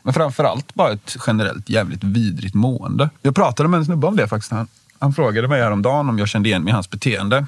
[0.03, 3.11] Men framförallt bara ett generellt jävligt vidrigt mående.
[3.23, 4.53] Jag pratade med en snubbe om det faktiskt.
[4.53, 7.47] Han, han frågade mig häromdagen om jag kände igen mig i hans beteende.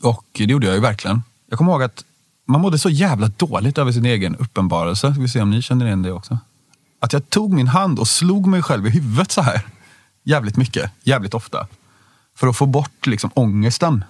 [0.00, 1.22] Och det gjorde jag ju verkligen.
[1.50, 2.04] Jag kommer ihåg att
[2.46, 5.12] man mådde så jävla dåligt över sin egen uppenbarelse.
[5.12, 6.38] Ska vi se om ni känner igen det också.
[7.00, 9.62] Att jag tog min hand och slog mig själv i huvudet så här.
[10.22, 11.66] Jävligt mycket, jävligt ofta.
[12.36, 14.04] För att få bort liksom ångesten.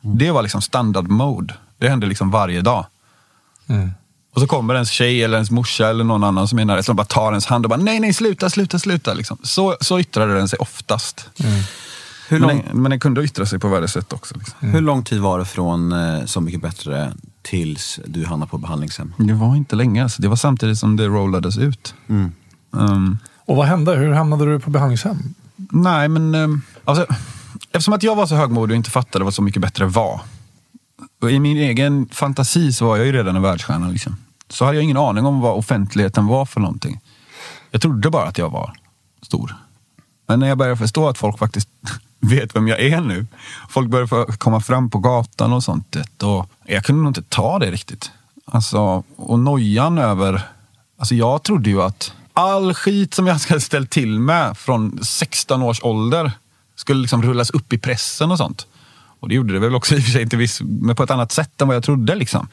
[0.00, 1.54] Det var liksom standard mode.
[1.78, 2.86] Det hände liksom varje dag.
[4.34, 6.96] Och så kommer ens tjej eller ens morsa eller någon annan som är nära som
[6.96, 9.14] bara tar ens hand och bara nej, nej, sluta, sluta, sluta.
[9.14, 9.38] Liksom.
[9.42, 11.28] Så, så yttrade den sig oftast.
[12.28, 14.34] Hur, Men, lång, den, men den kunde yttra sig på värre sätt också.
[14.38, 14.68] Liksom.
[14.68, 17.12] hur lång tid var det från eh, Så mycket bättre
[17.42, 19.14] tills du hamnade på behandlingshem?
[19.18, 20.02] Det var inte länge.
[20.02, 20.22] Alltså.
[20.22, 21.94] Det var samtidigt som det rollades ut.
[22.70, 23.94] Um, Och vad hände?
[23.94, 25.34] Hur hamnade du på behandlingshem?
[25.70, 27.06] nej, men um, alltså,
[27.72, 30.20] eftersom att jag var så högmodig och inte fattade vad Så mycket bättre var.
[31.30, 33.88] I min egen fantasi så var jag ju redan en världsstjärna.
[33.88, 34.16] Liksom.
[34.48, 37.00] Så hade jag ingen aning om vad offentligheten var för någonting.
[37.70, 38.74] Jag trodde bara att jag var
[39.22, 39.56] stor.
[40.26, 41.68] Men när jag började förstå att folk faktiskt
[42.20, 43.26] vet vem jag är nu.
[43.68, 45.96] Folk började komma fram på gatan och sånt.
[46.22, 48.10] Och jag kunde nog inte ta det riktigt.
[48.44, 50.42] Alltså, och nojan över...
[50.98, 55.62] Alltså jag trodde ju att all skit som jag hade ställt till med från 16
[55.62, 56.32] års ålder
[56.76, 58.66] skulle liksom rullas upp i pressen och sånt.
[59.20, 61.10] Och det gjorde det väl också i och för sig till viss, men på ett
[61.10, 62.14] annat sätt än vad jag trodde.
[62.14, 62.48] Liksom.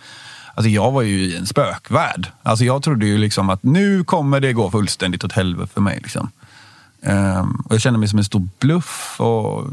[0.55, 2.27] Alltså jag var ju i en spökvärld.
[2.43, 5.99] Alltså jag trodde ju liksom att nu kommer det gå fullständigt åt helvete för mig.
[6.03, 6.31] Liksom.
[7.01, 9.15] Um, och jag kände mig som en stor bluff.
[9.19, 9.67] Och,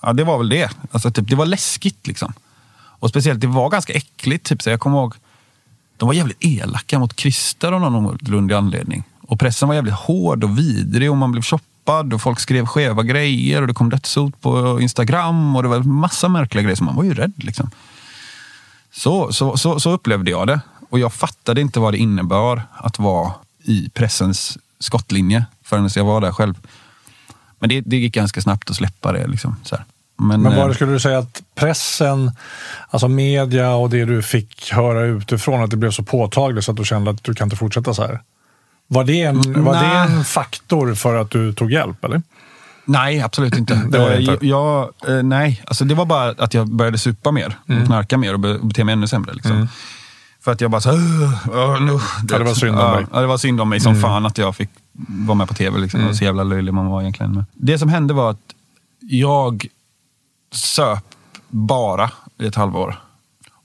[0.00, 0.70] ja, det var väl det.
[0.90, 2.06] Alltså, typ, det var läskigt.
[2.06, 2.32] Liksom.
[2.74, 4.46] Och speciellt, det var ganska äckligt.
[4.46, 5.14] Typ, så jag kommer ihåg,
[5.96, 9.04] de var jävligt elaka mot Christer av någon outgrundlig anledning.
[9.28, 12.66] Och pressen var jävligt hård och vidrig och man blev tjock shoppad och folk skrev
[12.66, 16.76] skeva grejer och det kom dödshot på Instagram och det var massa märkliga grejer.
[16.76, 17.32] Så man var ju rädd.
[17.36, 17.70] Liksom.
[18.92, 20.60] Så, så, så, så upplevde jag det.
[20.90, 23.32] Och jag fattade inte vad det innebar att vara
[23.64, 26.54] i pressens skottlinje förrän jag var där själv.
[27.58, 29.26] Men det, det gick ganska snabbt att släppa det.
[29.26, 29.84] Liksom, så här.
[30.18, 32.32] Men, Men var det, eh, skulle du säga att pressen,
[32.90, 36.76] alltså media och det du fick höra utifrån, att det blev så påtagligt så att
[36.76, 38.20] du kände att du kan inte fortsätta så här?
[38.92, 42.04] Var det en, var det en faktor för att du tog hjälp?
[42.04, 42.22] eller?
[42.84, 43.74] Nej, absolut inte.
[43.90, 44.46] det var det inte.
[44.46, 47.86] Jag, eh, nej, alltså det var bara att jag började supa mer, mm.
[47.86, 49.34] knarka mer och bete mig ännu sämre.
[49.34, 49.52] Liksom.
[49.52, 49.68] Mm.
[50.40, 53.06] För att jag bara så uh, nu, det, ja, det var synd om mig.
[53.12, 54.02] Ja, det var synd om mig som mm.
[54.02, 54.70] fan att jag fick
[55.08, 55.78] vara med på tv.
[55.78, 56.00] Liksom.
[56.00, 56.14] Mm.
[56.14, 57.44] Så jävla löjlig man var egentligen.
[57.52, 58.54] Det som hände var att
[59.00, 59.66] jag
[60.52, 61.04] söp
[61.48, 62.96] bara i ett halvår.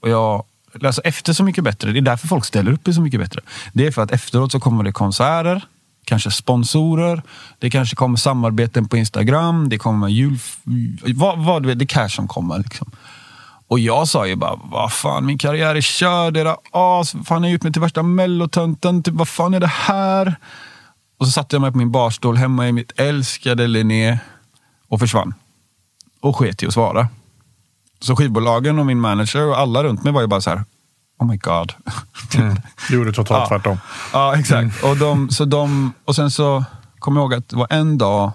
[0.01, 0.43] Och jag
[0.86, 3.41] alltså efter Så mycket bättre, det är därför folk ställer upp i Så mycket bättre.
[3.73, 5.65] Det är för att efteråt så kommer det konserter,
[6.05, 7.21] kanske sponsorer,
[7.59, 10.39] det kanske kommer samarbeten på Instagram, det kommer jul...
[11.15, 12.57] Vad, vad, det är cash som kommer.
[12.57, 12.91] Liksom.
[13.67, 17.49] Och jag sa ju bara, vad fan min karriär är körd, era as, fan jag
[17.49, 20.36] har gjort mig till värsta mellotönten, typ, vad fan är det här?
[21.17, 24.19] Och så satte jag mig på min barstol hemma i mitt älskade Linné
[24.88, 25.34] och försvann.
[26.21, 27.07] Och sket i att svara.
[28.00, 30.64] Så skivbolagen och min manager och alla runt mig var ju bara så här,
[31.18, 31.74] oh my god.
[32.36, 32.56] Mm.
[32.89, 33.58] Du gjorde totalt ja.
[33.58, 33.78] tvärtom.
[34.14, 34.82] Ja, exakt.
[34.82, 34.91] Mm.
[34.91, 36.64] Och, de, så de, och sen så
[37.00, 38.32] kom jag ihåg att det var en dag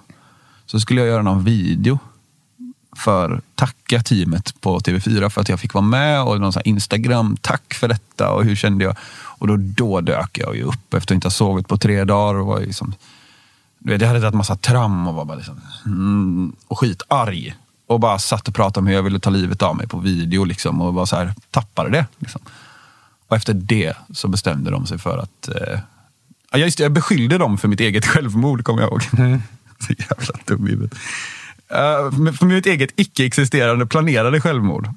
[0.66, 1.98] så skulle jag göra någon video
[2.96, 7.74] för tacka teamet på TV4 för att jag fick vara med och någon Instagram, tack
[7.74, 8.96] för detta och hur kände jag?
[9.12, 12.40] Och då, då dök jag ju upp efter att inte ha sovit på tre dagar
[12.40, 12.94] och var liksom,
[13.78, 17.54] du vet, jag hade tagit massa tram och var bara liksom, mm, och skitarg.
[17.92, 20.44] Och bara satt och pratade om hur jag ville ta livet av mig på video
[20.44, 22.06] liksom, och bara så här, tappade det.
[22.18, 22.40] Liksom.
[23.28, 25.48] Och efter det så bestämde de sig för att...
[25.48, 25.78] Eh,
[26.52, 29.02] ja, just det, jag beskyllde dem för mitt eget självmord, kommer jag ihåg.
[29.18, 29.42] Mm.
[29.80, 30.98] så jävla dum i huvudet.
[31.72, 34.88] Uh, för mitt eget icke-existerande planerade självmord.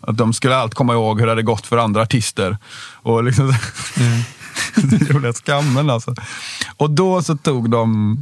[0.00, 2.58] Att de skulle allt komma ihåg hur det hade gått för andra artister.
[3.02, 3.54] Och liksom,
[3.96, 4.20] mm.
[4.98, 6.14] det gjorde skammen alltså.
[6.76, 8.16] Och då så tog de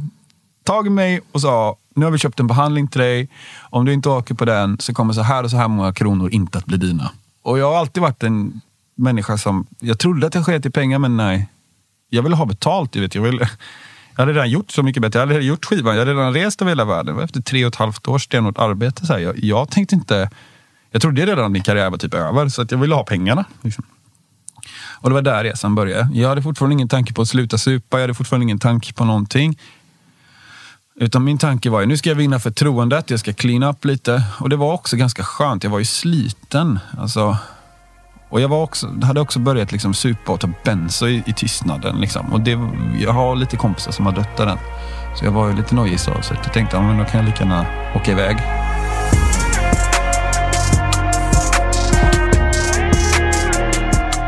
[0.63, 3.29] tag i mig och sa, nu har vi köpt en behandling till dig.
[3.69, 6.29] Om du inte åker på den så kommer så här och så här många kronor
[6.33, 7.11] inte att bli dina.
[7.41, 8.61] Och jag har alltid varit en
[8.95, 11.49] människa som, jag trodde att jag sket i pengar men nej.
[12.09, 12.95] Jag ville ha betalt.
[12.95, 13.49] Jag, vet, jag, ville,
[14.15, 15.19] jag hade redan gjort Så mycket bättre.
[15.19, 15.95] Jag hade redan gjort skivan.
[15.95, 17.19] Jag hade redan rest över hela världen.
[17.19, 19.05] Efter tre och ett halvt års stenhårt arbete.
[19.05, 20.29] Så här, jag, jag tänkte inte...
[20.91, 23.45] Jag trodde redan att min karriär var typ över, så att jag ville ha pengarna.
[23.61, 23.83] Liksom.
[25.03, 26.09] Och det var där resan började.
[26.13, 27.97] Jag hade fortfarande ingen tanke på att sluta supa.
[27.97, 29.57] Jag hade fortfarande ingen tanke på någonting.
[30.95, 34.23] Utan min tanke var ju, nu ska jag vinna förtroendet, jag ska clean up lite.
[34.39, 35.63] Och det var också ganska skönt.
[35.63, 36.79] Jag var ju sliten.
[36.97, 37.37] Alltså,
[38.29, 41.95] och jag var också, hade också börjat liksom supa och ta benzo i, i tystnaden.
[41.95, 42.33] Liksom.
[42.33, 42.59] Och det,
[42.99, 44.57] jag har lite kompisar som har dött av den.
[45.15, 46.11] Så jag var ju lite nojig så.
[46.21, 47.65] Så jag tänkte, ja, men då kan jag lika gärna
[47.95, 48.37] åka iväg.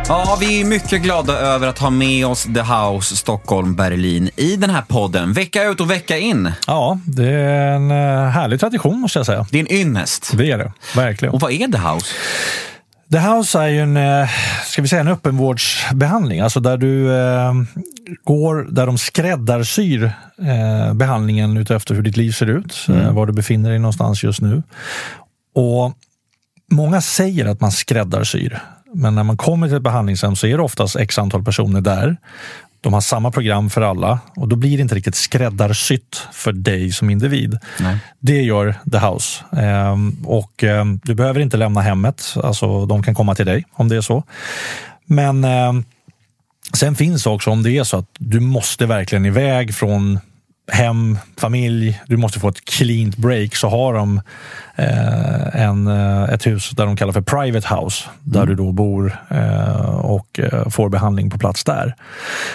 [0.08, 4.56] Ja, vi är mycket glada över att ha med oss The House Stockholm Berlin i
[4.56, 6.52] den här podden, vecka ut och vecka in.
[6.68, 9.48] Ja, det är en eh, härlig tradition måste jag säga.
[9.52, 10.32] Det är en ynnest.
[10.38, 11.34] Det är det, verkligen.
[11.34, 12.06] Och vad är The House?
[13.12, 14.30] The House är ju en, eh,
[14.66, 17.54] ska vi säga, en öppenvårdsbehandling, alltså där du eh,
[18.24, 20.04] går, där de skräddarsyr
[20.40, 23.02] eh, behandlingen utefter hur ditt liv ser ut, mm.
[23.02, 24.64] eh, var du befinner dig någonstans just nu.
[25.56, 25.94] Och
[26.72, 28.60] Många säger att man skräddarsyr,
[28.96, 32.18] men när man kommer till ett behandlingshem så är det oftast x antal personer där.
[32.82, 36.92] De har samma program för alla och då blir det inte riktigt skräddarsytt för dig
[36.92, 37.58] som individ.
[37.80, 37.98] Nej.
[38.20, 39.44] Det gör The House.
[39.58, 43.90] Ehm, och ehm, du behöver inte lämna hemmet, alltså de kan komma till dig om
[43.90, 44.24] det är så.
[45.06, 45.84] Men ehm,
[46.74, 50.20] sen finns också om det är så att du måste verkligen iväg från
[50.72, 54.22] hem, familj, du måste få ett cleant break, så har de
[54.76, 58.50] eh, en, eh, ett hus där de kallar för private house, där mm.
[58.50, 61.96] du då bor eh, och eh, får behandling på plats där.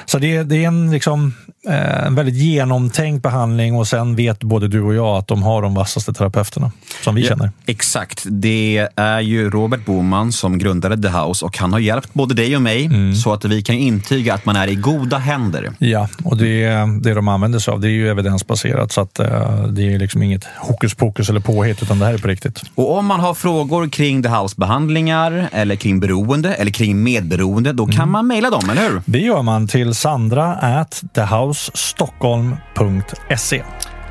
[0.05, 1.35] Så det, det är en, liksom,
[1.69, 5.63] eh, en väldigt genomtänkt behandling och sen vet både du och jag att de har
[5.63, 6.73] de vassaste terapeuterna
[7.05, 7.51] som vi ja, känner.
[7.67, 8.23] Exakt.
[8.27, 12.57] Det är ju Robert Boman som grundade The House och han har hjälpt både dig
[12.57, 13.15] och mig mm.
[13.15, 15.73] så att vi kan intyga att man är i goda händer.
[15.79, 16.69] Ja, och det,
[17.01, 20.22] det de använder sig av det är ju evidensbaserat så att eh, det är liksom
[20.22, 22.62] inget hokus pokus eller påhitt utan det här är på riktigt.
[22.74, 27.86] Och om man har frågor kring The House-behandlingar eller kring beroende eller kring medberoende, då
[27.86, 29.03] kan man mejla dem, eller hur?
[29.05, 33.62] Det gör man till sandra at thehousestockholm.se.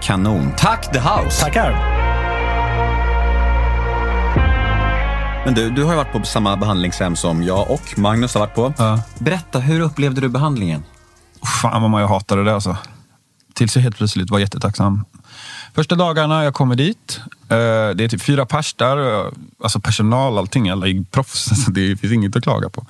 [0.01, 0.51] Kanon.
[0.57, 1.43] Tack The House!
[1.43, 1.99] Tackar!
[5.45, 8.55] Men du, du har ju varit på samma behandlingshem som jag och Magnus har varit
[8.55, 8.73] på.
[8.77, 9.01] Ja.
[9.19, 10.83] Berätta, hur upplevde du behandlingen?
[11.61, 12.77] Fan vad man jag hatade det alltså.
[13.53, 15.05] Tills jag helt plötsligt var jättetacksam.
[15.73, 19.25] Första dagarna jag kommer dit, eh, det är typ fyra pers där.
[19.63, 20.69] Alltså personal, allting.
[20.69, 21.65] Alla är proffs.
[21.67, 22.85] Det finns inget att klaga på.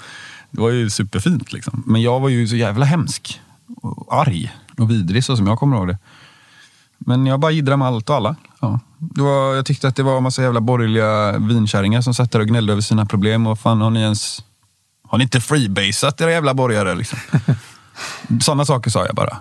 [0.52, 1.84] Det var ju superfint liksom.
[1.86, 3.42] Men jag var ju så jävla hemsk.
[3.82, 5.98] Och arg och vidrig så som jag kommer ihåg det.
[6.98, 8.36] Men jag bara jiddrade med allt och alla.
[8.60, 8.80] Ja.
[8.98, 12.48] Var, jag tyckte att det var en massa jävla borgerliga vinkärringar som satt där och
[12.48, 13.48] gnällde över sina problem.
[13.48, 14.44] Och fan, har ni ens...
[15.08, 17.20] Har ni inte freebasat era jävla borgare liksom?
[18.42, 19.38] Sådana saker sa jag bara.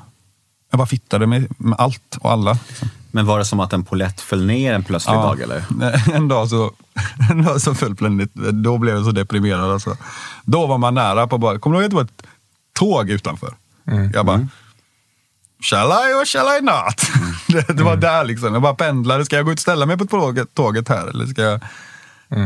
[0.70, 2.58] Jag bara fittade med, med allt och alla.
[2.68, 2.88] Liksom.
[3.10, 5.22] Men var det som att en polett föll ner en plötslig Ja.
[5.22, 5.64] dag, eller?
[6.14, 6.72] En dag så,
[7.30, 9.70] en dag så föll plötsligt, då blev jag så deprimerad.
[9.72, 9.96] Alltså.
[10.44, 12.26] Då var man nära på bara, kommer du ihåg att det var ett
[12.78, 13.54] tåg utanför?
[14.14, 14.48] Jag bara,
[15.62, 17.10] shall I or shall I not?
[17.66, 18.52] Det, det var där liksom.
[18.52, 21.26] Jag bara pendlade, ska jag gå ut och ställa mig på tåget, tåget här eller
[21.26, 21.60] ska jag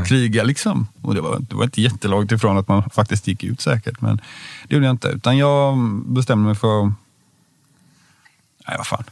[0.07, 0.87] kriga liksom?
[1.03, 4.17] Och det var, det var inte jättelångt ifrån att man faktiskt gick ut säkert, men
[4.69, 5.09] det gjorde jag inte.
[5.09, 6.93] Utan jag bestämde mig för,
[8.67, 9.05] nej vad fan,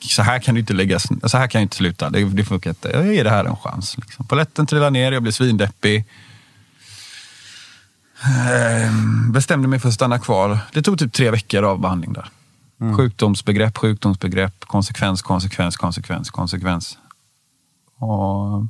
[0.00, 2.10] så här kan du inte lägga, så här kan jag inte sluta.
[2.10, 2.88] Det, det funkar inte.
[2.88, 3.98] Jag ger det här en chans.
[3.98, 4.26] Liksom.
[4.26, 6.04] Paletten trillade ner, jag blev svindeppig.
[8.24, 10.58] Ehm, bestämde mig för att stanna kvar.
[10.72, 12.30] Det tog typ tre veckor av behandling där.
[12.96, 16.98] Sjukdomsbegrepp, sjukdomsbegrepp, konsekvens, konsekvens, konsekvens, konsekvens.
[17.98, 18.66] Och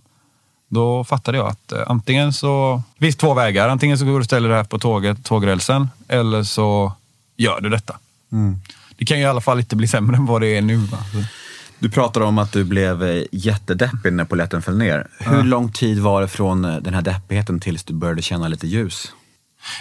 [0.69, 2.83] då fattade jag att eh, antingen så...
[2.99, 3.69] Det finns två vägar.
[3.69, 6.93] Antingen så går du och ställer det här på tåget, tågrälsen eller så
[7.37, 7.99] gör du detta.
[8.97, 10.77] Det kan ju i alla fall inte bli sämre än vad det är nu.
[10.77, 10.99] Va?
[11.79, 15.07] Du pratar om att du blev eh, jättedeppig när poletten föll ner.
[15.19, 18.67] Hur lång tid var det från eh, den här deppigheten tills du började känna lite
[18.67, 19.13] ljus?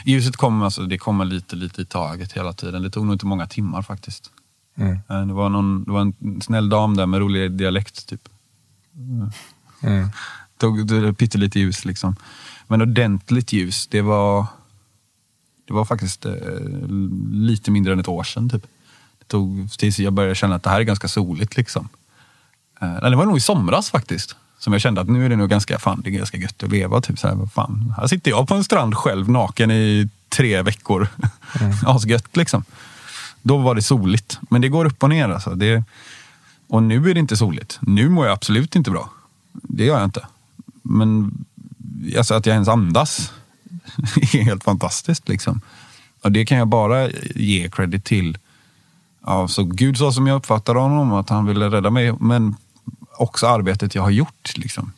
[0.05, 2.81] Ljuset kommer, alltså, det kommer lite, lite i taget hela tiden.
[2.81, 4.31] Det tog nog inte många timmar faktiskt.
[4.77, 4.99] Mm.
[5.09, 8.21] Eh, Det, var någon, det var en snäll dam där med rolig dialekt typ.
[9.83, 10.09] Mm.
[10.57, 12.15] Tog det- pyttelite ljus liksom.
[12.67, 14.45] Men ordentligt ljus, det var,
[15.67, 16.33] det var faktiskt eh,
[17.31, 18.49] lite mindre än ett år sedan.
[18.49, 18.65] Typ.
[19.27, 21.57] Tog tills jag började känna att det här är ganska soligt.
[21.57, 21.89] Liksom.
[22.81, 24.35] Eh, det var nog i somras faktiskt.
[24.59, 26.71] Som jag kände att nu är det nog ganska, fan, det är ganska gött att
[26.71, 27.01] leva.
[27.01, 27.93] Typ, så här, fan.
[27.97, 31.07] Här sitter jag på en strand själv naken i tre veckor.
[31.85, 32.63] Asgött liksom.
[33.41, 34.39] Då var det soligt.
[34.49, 35.29] Men det går upp och ner.
[35.29, 35.55] Alltså.
[35.55, 35.83] Det,
[36.67, 37.79] och nu är det inte soligt.
[37.81, 39.09] Nu mår jag absolut inte bra.
[39.51, 40.27] Det gör jag inte.
[40.81, 41.31] Men
[42.17, 43.33] alltså, att jag ens andas
[44.15, 45.29] är helt fantastiskt.
[45.29, 45.61] Liksom.
[46.21, 48.37] Och det kan jag bara ge credit till
[49.25, 52.55] Ja, så Gud sa som jag uppfattade honom, att han ville rädda mig, men
[53.17, 54.57] också arbetet jag har gjort.
[54.57, 54.91] Liksom.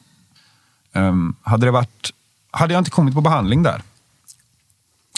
[0.93, 2.13] Um, hade, det varit,
[2.51, 3.81] hade jag inte kommit på behandling där,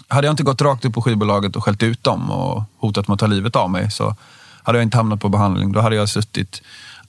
[0.07, 3.13] hade jag inte gått rakt upp på skivbolaget och skällt ut dem och hotat med
[3.13, 4.15] att ta livet av mig, så
[4.63, 5.71] hade jag inte hamnat på behandling.
[5.71, 6.61] Då hade jag suttit...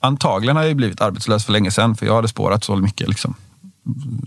[0.03, 3.09] Antagligen hade jag blivit arbetslös för länge sedan, för jag hade spårat så mycket.
[3.09, 3.35] Liksom.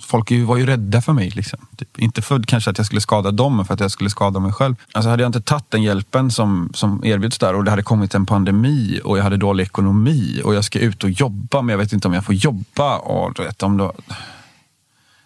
[0.01, 1.29] Folk var ju rädda för mig.
[1.29, 1.59] Liksom.
[1.77, 4.39] Typ, inte för kanske att jag skulle skada dem, men för att jag skulle skada
[4.39, 4.75] mig själv.
[4.91, 8.15] Alltså hade jag inte tagit den hjälpen som, som erbjuds där och det hade kommit
[8.15, 11.77] en pandemi och jag hade dålig ekonomi och jag ska ut och jobba, men jag
[11.77, 12.97] vet inte om jag får jobba.
[12.97, 13.93] Och, du vet, om då,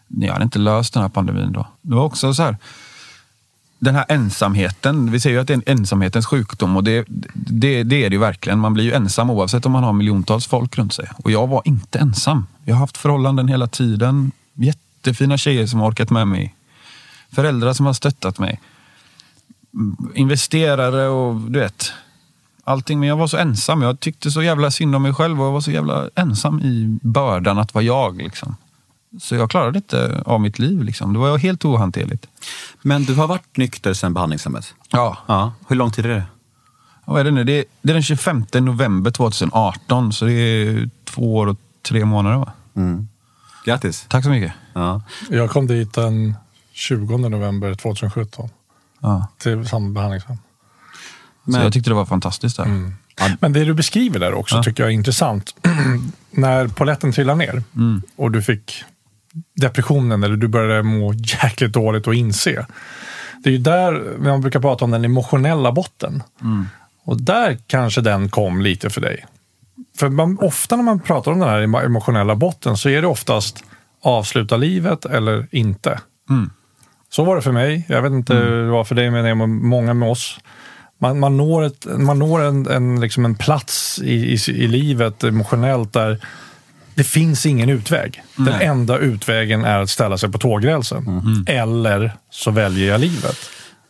[0.08, 1.68] jag hade inte löst den här pandemin då.
[1.82, 2.58] Det var också så här,
[3.80, 7.84] den här ensamheten, vi säger ju att det är en ensamhetens sjukdom och det, det,
[7.84, 8.60] det är det ju verkligen.
[8.60, 11.10] Man blir ju ensam oavsett om man har miljontals folk runt sig.
[11.24, 12.46] Och jag var inte ensam.
[12.66, 14.32] Jag har haft förhållanden hela tiden.
[14.54, 16.56] Jättefina tjejer som har orkat med mig.
[17.32, 18.62] Föräldrar som har stöttat mig.
[20.14, 21.94] Investerare och du vet.
[22.64, 23.00] Allting.
[23.00, 23.82] Men jag var så ensam.
[23.82, 27.00] Jag tyckte så jävla synd om mig själv och jag var så jävla ensam i
[27.02, 28.18] bördan att vara jag.
[28.18, 28.56] Liksom.
[29.20, 30.84] Så jag klarade inte av mitt liv.
[30.84, 31.14] Liksom.
[31.14, 32.28] Det var helt ohanterligt.
[32.82, 34.74] Men du har varit nykter sedan behandlingshemmet?
[34.90, 35.54] Ja, Ja.
[35.68, 36.24] Hur lång tid är det?
[37.06, 37.44] Vad är det nu?
[37.44, 42.06] Det är, det är den 25 november 2018, så det är två år och tre
[42.06, 42.38] månader.
[42.38, 42.52] Va?
[42.76, 43.08] Mm.
[43.66, 44.06] Grattis!
[44.10, 44.54] Tack så mycket.
[44.74, 45.02] Ja.
[45.30, 46.36] Jag kom dit den
[46.74, 48.50] 20 november 2017
[49.00, 49.28] Ja.
[49.38, 50.38] till samma behandlingshem.
[51.46, 52.92] Så Men- jag tyckte det var fantastiskt där.
[53.40, 55.56] Men det du beskriver där också tycker jag är intressant.
[56.32, 57.64] När poletten trillade ner
[58.16, 58.84] och du fick
[59.56, 62.66] depressionen eller du började må jäkligt dåligt och inse.
[63.44, 66.24] Det är ju där man brukar prata om den emotionella botten.
[67.06, 69.26] Och där kanske den kom lite för dig.
[69.98, 73.08] För man, ofta när man pratar om den här emo- emotionella botten så är det
[73.08, 73.64] oftast
[74.04, 76.00] avsluta livet eller inte.
[77.10, 77.86] Så var det för mig.
[77.90, 80.40] Jag vet inte hur det var för dig, men det är många med oss.
[81.00, 85.24] Man, man når, ett, man når en, en, liksom en plats i, i, i livet
[85.24, 86.20] emotionellt där
[86.98, 88.24] det finns ingen utväg.
[88.36, 88.66] Den Nej.
[88.66, 91.46] enda utvägen är att ställa sig på tågrälsen.
[91.48, 93.38] Eller så väljer jag livet.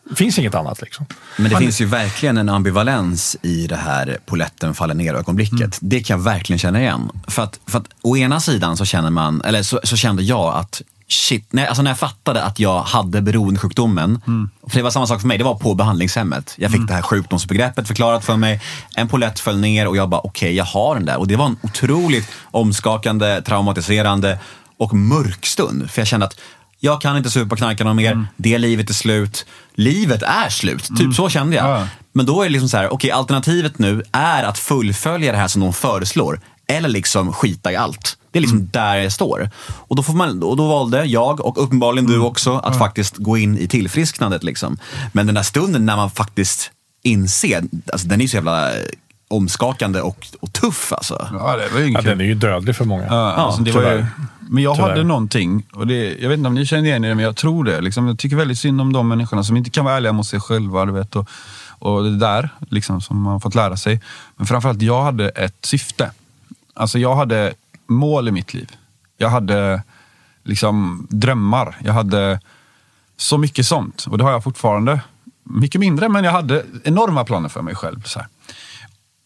[0.09, 0.81] Det finns inget annat.
[0.81, 1.05] liksom.
[1.37, 5.59] Men det finns ju verkligen en ambivalens i det här poletten faller ner-ögonblicket.
[5.59, 5.71] Mm.
[5.81, 7.09] Det kan jag verkligen känna igen.
[7.27, 10.55] För att, för att å ena sidan så känner man, eller så, så kände jag
[10.55, 14.49] att shit, när, alltså när jag fattade att jag hade beroendesjukdomen, Mm.
[14.69, 16.53] för det var samma sak för mig, det var på behandlingshemmet.
[16.57, 18.61] Jag fick det här sjukdomsbegreppet förklarat för mig,
[18.95, 21.17] en polett föll ner och jag bara okej, jag har den där.
[21.19, 24.39] Och det var en otroligt omskakande, traumatiserande
[24.77, 25.91] och mörk stund.
[25.91, 26.39] För jag kände att
[26.79, 29.45] jag kan inte supa och knarka någon mer, det livet är slut.
[29.75, 31.65] Livet är slut, typ så kände jag.
[31.81, 31.87] Ja.
[32.13, 35.47] Men då är det liksom så här, okej alternativet nu är att fullfölja det här
[35.47, 36.39] som de föreslår.
[36.67, 38.17] Eller liksom skita i allt.
[38.31, 39.49] Det är liksom där jag står.
[39.67, 43.37] Och då, får man, och då valde jag, och uppenbarligen du också, att faktiskt gå
[43.37, 44.43] in i tillfrisknandet.
[44.43, 44.77] Liksom.
[45.11, 46.71] Men den där stunden när man faktiskt
[47.03, 48.71] inser, alltså, den är ju så jävla
[49.27, 51.29] omskakande och, och tuff alltså.
[51.33, 53.05] Ja, det var ju Ja, den är ju dödlig för många.
[53.05, 54.05] Ja, alltså det var ju,
[54.49, 54.89] men jag Tyvärr.
[54.89, 57.63] hade någonting, och det, jag vet inte om ni känner igen er, men jag tror
[57.63, 57.81] det.
[57.81, 60.39] Liksom, jag tycker väldigt synd om de människorna som inte kan vara ärliga mot sig
[60.39, 60.85] själva.
[60.85, 61.29] Du vet, och,
[61.79, 64.01] och det där liksom, som man har fått lära sig.
[64.35, 66.11] Men framförallt, jag hade ett syfte.
[66.77, 67.53] Alltså jag hade
[67.87, 68.71] mål i mitt liv.
[69.17, 69.83] Jag hade
[70.43, 71.77] liksom drömmar.
[71.83, 72.39] Jag hade
[73.17, 74.05] så mycket sånt.
[74.09, 75.01] Och det har jag fortfarande.
[75.43, 78.01] Mycket mindre, men jag hade enorma planer för mig själv.
[78.03, 78.27] Så här.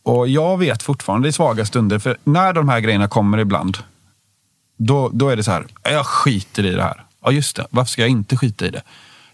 [0.03, 3.77] Och jag vet fortfarande i svaga stunder, för när de här grejerna kommer ibland,
[4.77, 7.03] då, då är det så här, jag skiter i det här.
[7.21, 8.81] Ja just det, varför ska jag inte skita i det?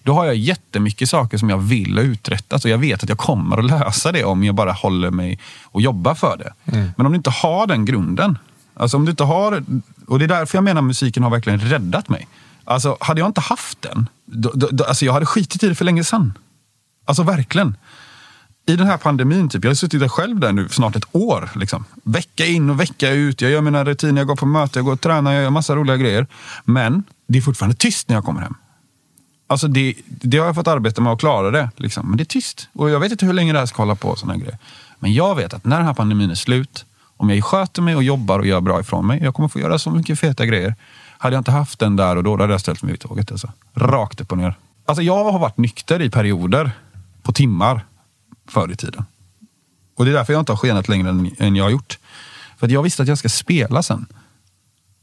[0.07, 3.17] Då har jag jättemycket saker som jag vill ha uträttat och jag vet att jag
[3.17, 6.53] kommer att lösa det om jag bara håller mig och jobbar för det.
[6.97, 8.37] Men om du inte har den grunden,
[8.73, 9.63] alltså om du inte har,
[10.07, 12.27] och det är därför jag menar musiken har verkligen räddat mig.
[12.63, 15.75] Alltså hade jag inte haft den, då, då, då, alltså jag hade skitit i det
[15.75, 16.33] för länge sedan.
[17.05, 17.75] Alltså verkligen
[18.65, 21.49] i den här pandemin, typ, jag har suttit där själv där nu snart ett år.
[21.55, 21.85] Liksom.
[22.03, 23.41] Vecka in och vecka ut.
[23.41, 25.75] Jag gör mina rutiner, jag går på möte, jag går och tränar, jag gör massa
[25.75, 26.27] roliga grejer.
[26.65, 28.55] Men det är fortfarande tyst när jag kommer hem.
[29.47, 31.69] Alltså det, det har jag fått arbeta med att klara det.
[31.75, 32.07] Liksom.
[32.09, 32.69] Men det är tyst.
[32.73, 34.09] Och jag vet inte hur länge det här ska hålla på.
[34.09, 34.57] och Såna här grejer.
[34.99, 36.85] Men jag vet att när den här pandemin är slut,
[37.17, 39.79] om jag sköter mig och jobbar och gör bra ifrån mig, jag kommer få göra
[39.79, 40.75] så mycket feta grejer.
[41.17, 43.31] Hade jag inte haft den där och då, då hade jag ställt mig vid tåget.
[43.31, 43.51] Alltså.
[43.73, 44.55] Rakt upp och ner.
[44.85, 46.71] Alltså jag har varit nykter i perioder,
[47.23, 47.81] på timmar,
[48.47, 49.05] förr i tiden.
[49.95, 51.99] Och det är därför jag inte har skenat längre än, än jag har gjort.
[52.57, 54.05] För att jag visste att jag ska spela sen.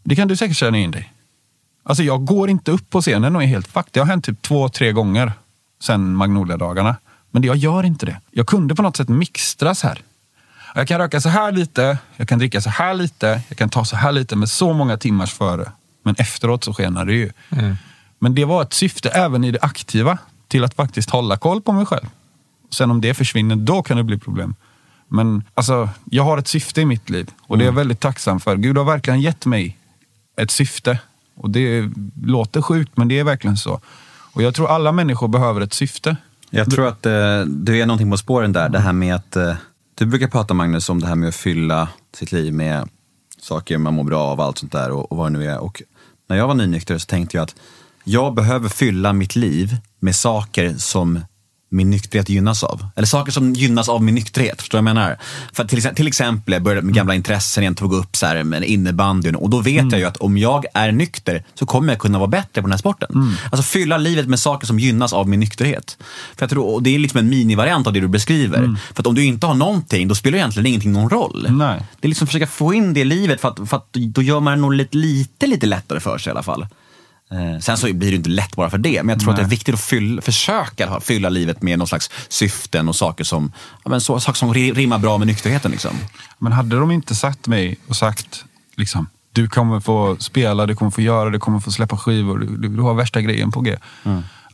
[0.02, 1.12] Det kan du säkert känna in dig.
[1.86, 3.90] Alltså jag går inte upp på scenen och är helt fucked.
[3.90, 5.32] Det har hänt typ två, tre gånger
[5.82, 6.96] sen Magnolia-dagarna.
[7.30, 8.20] Men jag gör inte det.
[8.30, 10.02] Jag kunde på något sätt mixtras här.
[10.74, 13.84] Jag kan röka så här lite, jag kan dricka så här lite, jag kan ta
[13.84, 15.72] så här lite med så många timmars före.
[16.02, 17.32] Men efteråt så skenar det ju.
[18.18, 20.18] Men det var ett syfte även i det aktiva
[20.48, 22.06] till att faktiskt hålla koll på mig själv.
[22.70, 24.54] Sen om det försvinner, då kan det bli problem.
[25.08, 28.40] Men alltså, jag har ett syfte i mitt liv och det är jag väldigt tacksam
[28.40, 28.56] för.
[28.56, 29.78] Gud har verkligen gett mig
[30.36, 30.98] ett syfte.
[31.36, 31.90] Och det
[32.24, 33.80] låter sjukt, men det är verkligen så.
[34.32, 36.16] Och jag tror alla människor behöver ett syfte.
[36.50, 38.68] Jag tror att eh, du är någonting på spåren där.
[38.68, 39.54] Det här med att, eh,
[39.94, 42.88] du brukar prata Magnus om det här med att fylla sitt liv med
[43.40, 45.58] saker man mår bra av, allt sånt där och, och vad det nu är.
[45.58, 45.82] Och
[46.28, 47.54] när jag var nynykter så tänkte jag att
[48.04, 51.20] jag behöver fylla mitt liv med saker som
[51.74, 52.86] min nykterhet gynnas av.
[52.96, 54.60] Eller saker som gynnas av min nykterhet.
[54.60, 55.18] Förstår du vad jag menar?
[55.52, 58.64] För till, till exempel, jag började med gamla intressen igen, tog upp så här, med
[58.64, 59.34] innebandyn.
[59.34, 62.28] Och då vet jag ju att om jag är nykter så kommer jag kunna vara
[62.28, 63.36] bättre på den här sporten.
[63.50, 65.98] Alltså fylla livet med saker som gynnas av min nykterhet.
[66.36, 68.76] För jag tror, det är liksom en minivariant av det du beskriver.
[68.94, 71.46] För att om du inte har någonting, då spelar egentligen ingenting någon roll.
[71.50, 71.82] Nej.
[72.00, 74.22] Det är liksom att försöka få in det i livet för att, för att då
[74.22, 76.66] gör man det nog lite, lite, lite lättare för sig i alla fall.
[77.30, 79.42] Eh, sen så blir det inte lätt bara för det, men jag tror att det
[79.42, 83.52] är viktigt att fylla, försöka fylla livet med någon slags syften och saker som,
[83.84, 85.70] ja, men så, saker som ri- rimmar bra med nykterheten.
[85.70, 85.90] Liksom.
[86.38, 88.44] Men hade de inte satt mig och sagt
[88.76, 92.68] liksom, du kommer få spela, du kommer få göra, du kommer få släppa skivor, du,
[92.68, 93.76] du, har värsta grejen på G.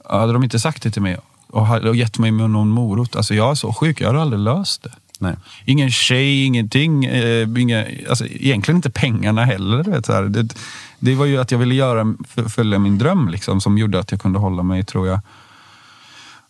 [0.09, 1.17] Hade de inte sagt det till mig
[1.49, 4.41] och, hade- och gett mig någon morot, alltså jag är så sjuk, jag hade aldrig
[4.41, 4.93] löst det.
[5.23, 5.35] Nej.
[5.65, 7.05] Ingen tjej, ingenting.
[7.05, 9.83] Eh, inga, alltså, egentligen inte pengarna heller.
[9.83, 10.23] Vet, så här.
[10.23, 10.49] Det,
[11.01, 12.15] det var ju att jag ville göra,
[12.49, 15.21] följa min dröm liksom, som gjorde att jag kunde hålla mig, tror jag.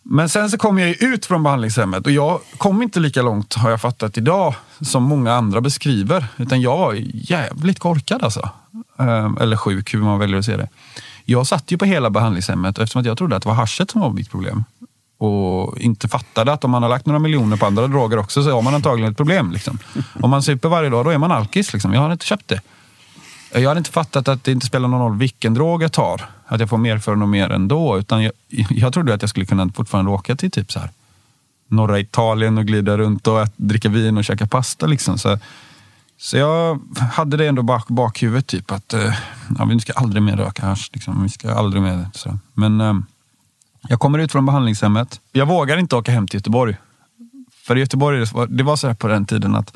[0.03, 3.53] Men sen så kom jag ju ut från behandlingshemmet och jag kom inte lika långt,
[3.53, 6.25] har jag fattat idag, som många andra beskriver.
[6.37, 8.49] Utan jag var jävligt korkad alltså.
[8.99, 10.69] Ehm, eller sjuk, hur man väljer att se det.
[11.25, 14.01] Jag satt ju på hela behandlingshemmet eftersom att jag trodde att det var haschet som
[14.01, 14.63] var mitt problem.
[15.17, 18.51] Och inte fattade att om man har lagt några miljoner på andra droger också så
[18.51, 19.51] har man antagligen ett problem.
[19.51, 19.79] Liksom.
[20.21, 21.73] Om man super varje dag, då är man alkis.
[21.73, 21.93] Liksom.
[21.93, 22.61] Jag har inte köpt det.
[23.53, 26.29] Jag hade inte fattat att det inte spelar någon roll vilken drog jag tar.
[26.45, 27.97] Att jag får mer för och mer ändå.
[27.97, 28.31] Utan jag,
[28.69, 30.89] jag trodde att jag skulle kunna fortfarande åka till typ så här
[31.67, 34.85] norra Italien och glida runt och ät, dricka vin och käka pasta.
[34.85, 35.17] Liksom.
[35.17, 35.39] Så,
[36.17, 36.79] så jag
[37.13, 39.13] hade det ändå bak bakhuvudet, typ att eh,
[39.57, 40.89] ja, vi ska aldrig mer röka hasch.
[40.93, 41.23] Liksom.
[41.23, 42.37] Vi ska aldrig mer, så.
[42.53, 42.93] Men eh,
[43.81, 45.19] jag kommer ut från behandlingshemmet.
[45.31, 46.75] Jag vågar inte åka hem till Göteborg.
[47.53, 49.73] För i Göteborg, det var så här på den tiden att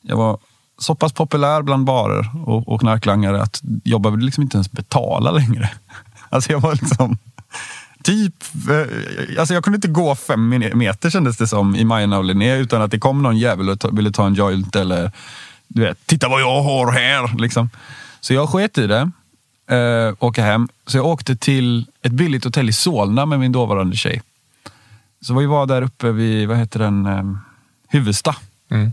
[0.00, 0.38] jag var
[0.82, 5.30] så pass populär bland barer och, och knarklangare att jag behövde liksom inte ens betala
[5.30, 5.70] längre.
[6.28, 7.18] Alltså jag var liksom
[8.02, 8.34] typ,
[8.70, 12.56] eh, alltså jag kunde inte gå fem meter kändes det som i Majerna och Linné
[12.56, 15.12] utan att det kom någon jävel och ville ta en joint eller
[15.68, 17.38] du vet, titta vad jag har här.
[17.38, 17.70] Liksom.
[18.20, 19.10] Så jag sket i det,
[19.76, 20.68] eh, åka hem.
[20.86, 24.22] Så jag åkte till ett billigt hotell i Solna med min dåvarande tjej.
[25.20, 27.22] Så vi var där uppe vid, vad heter den, eh,
[27.88, 28.36] Huvudsta.
[28.70, 28.92] Mm.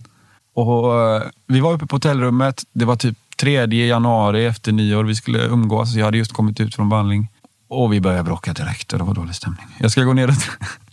[0.60, 2.64] Och eh, vi var uppe på hotellrummet.
[2.74, 5.04] Det var typ 3 januari efter nyår.
[5.04, 5.94] Vi skulle umgås.
[5.94, 7.28] Jag hade just kommit ut från behandling.
[7.68, 9.66] Och vi började bråka direkt och det var dålig stämning.
[9.78, 10.36] Jag ska gå ner och...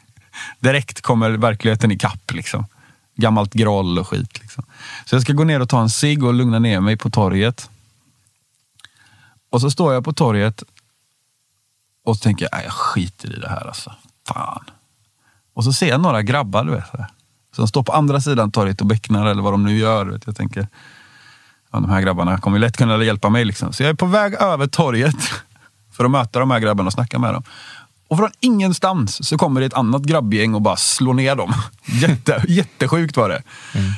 [0.60, 2.66] direkt kommer verkligheten ikapp liksom.
[3.16, 4.40] Gammalt groll och skit.
[4.40, 4.64] Liksom.
[5.04, 7.70] Så jag ska gå ner och ta en cigg och lugna ner mig på torget.
[9.50, 10.62] Och så står jag på torget
[12.04, 13.94] och så tänker jag, jag skiter i det här alltså.
[14.28, 14.64] Fan.
[15.54, 17.15] Och så ser jag några grabbar, du vet.
[17.56, 20.06] Som står på andra sidan torget och becknar eller vad de nu gör.
[20.06, 20.26] Vet.
[20.26, 20.68] Jag tänker,
[21.72, 23.44] ja, de här grabbarna kommer lätt kunna hjälpa mig.
[23.44, 23.72] Liksom.
[23.72, 25.16] Så jag är på väg över torget
[25.92, 27.42] för att möta de här grabbarna och snacka med dem.
[28.08, 31.54] Och från ingenstans så kommer det ett annat grabbgäng och bara slår ner dem.
[31.84, 33.42] Jätte, jättesjukt var det.
[33.74, 33.92] Mm.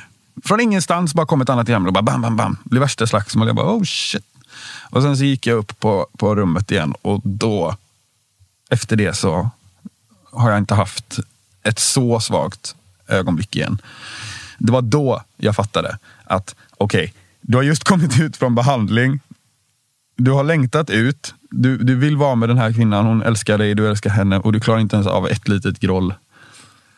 [0.45, 2.57] Från ingenstans bara kom ett annat gäng och bara bam, bam, bam.
[2.65, 3.47] Det blev värsta slagsmål.
[3.47, 4.25] Jag bara oh shit.
[4.91, 7.77] Och sen så gick jag upp på, på rummet igen och då,
[8.71, 9.51] efter det så
[10.33, 11.19] har jag inte haft
[11.63, 12.75] ett så svagt
[13.09, 13.79] ögonblick igen.
[14.59, 19.21] Det var då jag fattade att okej, okay, du har just kommit ut från behandling.
[20.17, 21.35] Du har längtat ut.
[21.51, 23.07] Du, du vill vara med den här kvinnan.
[23.07, 26.15] Hon älskar dig, du älskar henne och du klarar inte ens av ett litet groll.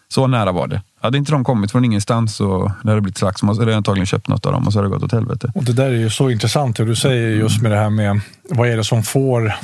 [0.09, 0.83] Så nära var det.
[1.01, 4.07] Hade inte de kommit från ingenstans och det hade blivit slagsmål så hade jag antagligen
[4.07, 5.53] köpt något av dem och så hade det gått åt helvete.
[5.55, 8.21] Och det där är ju så intressant hur du säger just med det här med
[8.51, 9.55] vad är det som får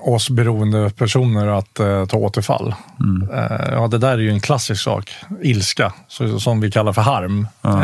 [0.00, 2.74] oss beroende personer att uh, ta återfall.
[3.00, 3.30] Mm.
[3.30, 5.10] Uh, ja, det där är ju en klassisk sak.
[5.42, 7.80] Ilska, så, som vi kallar för harm, uh,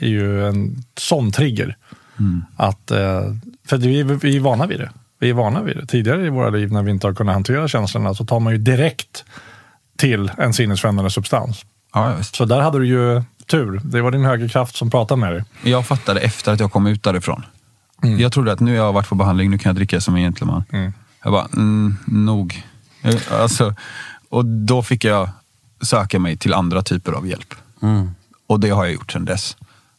[0.00, 1.76] är ju en sån trigger.
[2.18, 2.44] Mm.
[2.56, 2.90] Att,
[3.68, 4.90] för vi, vi är vana vid det.
[5.18, 5.86] Vi är vana vid det.
[5.86, 8.58] Tidigare i våra liv när vi inte har kunnat hantera känslorna så tar man ju
[8.58, 9.24] direkt
[9.98, 11.64] till en sinnesförändrande substans.
[11.94, 13.80] Ja, så där hade du ju tur.
[13.84, 15.44] Det var din högre kraft som pratade med dig.
[15.62, 17.44] Jag fattade efter att jag kom ut därifrån.
[18.02, 18.20] Mm.
[18.20, 20.22] Jag trodde att nu har jag varit på behandling, nu kan jag dricka som en
[20.22, 20.64] gentleman.
[20.72, 20.92] Mm.
[21.22, 22.66] Jag bara, mm, nog.
[23.30, 23.74] Alltså,
[24.28, 25.28] och då fick jag
[25.80, 27.54] söka mig till andra typer av hjälp.
[27.82, 28.10] Mm.
[28.46, 29.56] Och det har jag gjort sedan dess.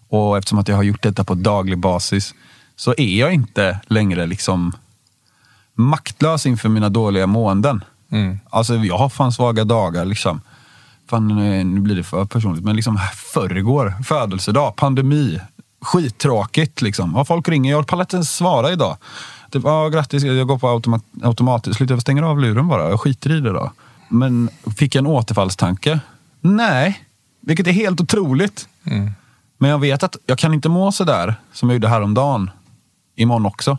[0.09, 2.33] Och eftersom att jag har gjort detta på daglig basis
[2.75, 4.71] så är jag inte längre liksom
[5.73, 7.83] maktlös inför mina dåliga måenden.
[8.11, 8.39] Mm.
[8.49, 10.41] Alltså jag har fan svaga dagar liksom.
[11.09, 11.27] Fan,
[11.73, 12.99] nu blir det för personligt, men liksom
[13.33, 15.39] förrgår, födelsedag, pandemi,
[15.81, 17.13] skittråkigt liksom.
[17.15, 18.97] Ja, folk ringer, jag pallar inte ens svara idag.
[19.51, 21.77] Typ, ah, grattis, jag går på automat, automatiskt.
[21.77, 22.89] Sluta, jag stänger av luren bara.
[22.89, 23.71] Jag skiter i det då.
[24.09, 25.99] Men fick jag en återfallstanke?
[26.41, 27.03] Nej,
[27.41, 28.67] vilket är helt otroligt.
[28.83, 29.11] Mm.
[29.57, 32.49] Men jag vet att jag kan inte må så där som jag gjorde häromdagen.
[33.15, 33.77] Imorgon också.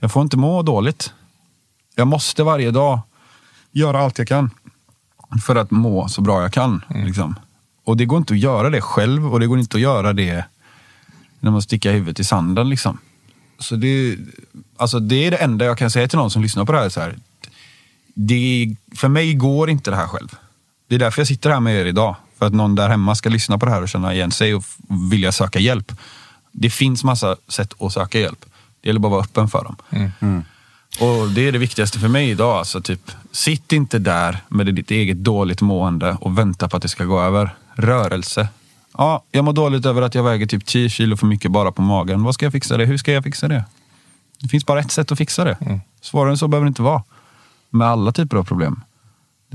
[0.00, 1.12] Jag får inte må dåligt.
[1.94, 3.00] Jag måste varje dag
[3.72, 4.50] göra allt jag kan
[5.42, 6.84] för att må så bra jag kan.
[6.90, 7.06] Mm.
[7.06, 7.38] Liksom.
[7.84, 10.44] Och det går inte att göra det själv och det går inte att göra det
[11.40, 12.68] när man sticker huvudet i sanden.
[12.68, 12.98] Liksom.
[13.64, 14.16] Så det,
[14.76, 16.88] alltså det är det enda jag kan säga till någon som lyssnar på det här.
[16.88, 17.16] Så här
[18.14, 20.28] det, för mig går inte det här själv.
[20.88, 22.16] Det är därför jag sitter här med er idag.
[22.38, 24.64] För att någon där hemma ska lyssna på det här och känna igen sig och
[25.10, 25.92] vilja söka hjälp.
[26.52, 28.44] Det finns massa sätt att söka hjälp.
[28.80, 29.76] Det gäller bara att vara öppen för dem.
[29.90, 30.10] Mm.
[30.20, 30.44] Mm.
[31.00, 32.58] Och Det är det viktigaste för mig idag.
[32.58, 36.88] Alltså typ, sitt inte där med ditt eget dåligt mående och vänta på att det
[36.88, 37.54] ska gå över.
[37.74, 38.48] Rörelse.
[38.98, 41.82] Ja, jag mår dåligt över att jag väger typ 10 kilo för mycket bara på
[41.82, 42.22] magen.
[42.22, 42.84] Vad ska jag fixa det?
[42.84, 43.64] Hur ska jag fixa det?
[44.40, 45.56] Det finns bara ett sätt att fixa det.
[45.60, 45.80] Mm.
[46.00, 47.02] Svårare än så behöver det inte vara.
[47.70, 48.80] Med alla typer av problem.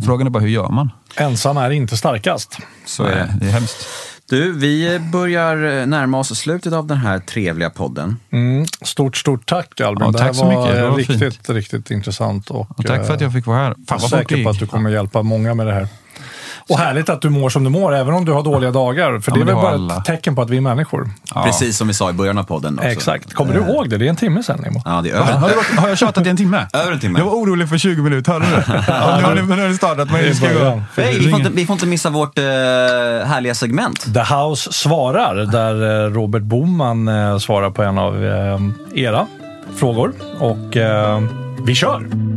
[0.05, 0.91] Frågan är bara hur gör man?
[1.15, 2.57] Ensam är inte starkast.
[2.85, 3.35] Så är det.
[3.39, 3.87] Det är hemskt.
[4.29, 8.17] Du, vi börjar närma oss slutet av den här trevliga podden.
[8.29, 8.65] Mm.
[8.81, 10.05] Stort, stort tack Albin.
[10.05, 10.73] Ja, tack det här var.
[10.73, 11.49] Det var riktigt, fint.
[11.49, 12.49] riktigt intressant.
[12.49, 13.75] Och, och tack för att jag fick vara här.
[13.87, 15.87] Fan, jag är säker på att du kommer hjälpa många med det här.
[16.69, 19.19] Och härligt att du mår som du mår, även om du har dåliga dagar.
[19.19, 19.97] För ja, det är väl bara alla.
[19.97, 21.09] ett tecken på att vi är människor.
[21.35, 21.43] Ja.
[21.43, 22.79] Precis som vi sa i början av podden.
[22.79, 22.89] Också.
[22.89, 23.33] Exakt.
[23.33, 23.97] Kommer du ihåg det?
[23.97, 24.81] Det är en timme sen, Nemo.
[24.85, 25.33] Ja, det är över.
[25.33, 26.67] Har, du, har jag tjatat i en timme?
[26.73, 27.19] över en timme.
[27.19, 28.63] Jag var orolig för 20 minuter, hörde du det?
[28.87, 30.11] ja, nu, har ni, nu har ni startat.
[30.11, 30.81] Men ska gå.
[30.95, 34.13] Hey, vi, får inte, vi får inte missa vårt uh, härliga segment.
[34.13, 39.27] The House svarar, där uh, Robert Boman uh, svarar på en av uh, era
[39.75, 40.13] frågor.
[40.39, 40.77] Och
[41.65, 42.28] vi kör!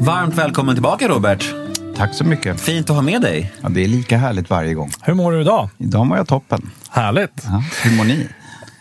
[0.00, 1.54] Varmt välkommen tillbaka Robert.
[1.96, 2.60] Tack så mycket.
[2.60, 3.52] Fint att ha med dig.
[3.62, 4.90] Ja, det är lika härligt varje gång.
[5.02, 5.68] Hur mår du idag?
[5.78, 6.70] Idag mår jag toppen.
[6.90, 7.42] Härligt.
[7.44, 8.28] Ja, hur mår ni?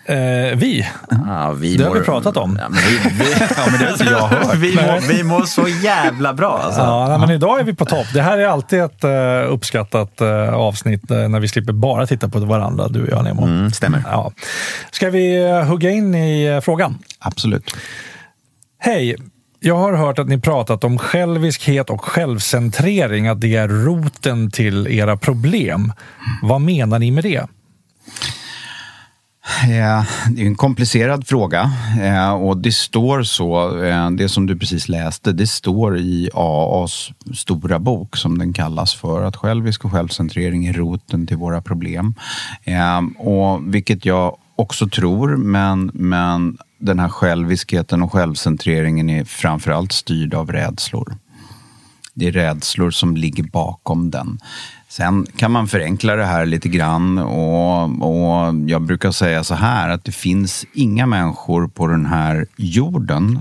[0.05, 2.57] Eh, vi, Ja, vi det har vi pratat om.
[2.61, 4.55] Ja, men vi, vi, Ja, men det har inte jag hört.
[4.55, 6.81] vi, mår, vi mår så jävla bra alltså.
[6.81, 8.07] Ja, nej, men idag är vi på topp.
[8.13, 12.29] Det här är alltid ett eh, uppskattat eh, avsnitt eh, när vi slipper bara titta
[12.29, 13.43] på varandra, du och jag Nemo.
[13.43, 14.03] Mm, stämmer.
[14.05, 14.31] Ja.
[14.91, 16.97] Ska vi hugga in i frågan?
[17.19, 17.75] Absolut.
[18.79, 19.15] Hej!
[19.61, 24.87] Jag har hört att ni pratat om själviskhet och självcentrering, att det är roten till
[24.87, 25.93] era problem.
[26.41, 27.47] Vad menar ni med det?
[29.67, 31.71] Det är en komplicerad fråga
[32.39, 33.71] och det står så,
[34.17, 39.23] det som du precis läste, det står i AAs stora bok som den kallas för,
[39.23, 42.15] att självisk och självcentrering är roten till våra problem.
[43.17, 50.33] Och vilket jag också tror, men, men den här själviskheten och självcentreringen är framförallt styrd
[50.33, 51.17] av rädslor.
[52.13, 54.39] Det är rädslor som ligger bakom den.
[54.87, 59.89] Sen kan man förenkla det här lite grann och, och jag brukar säga så här
[59.89, 63.39] att det finns inga människor på den här jorden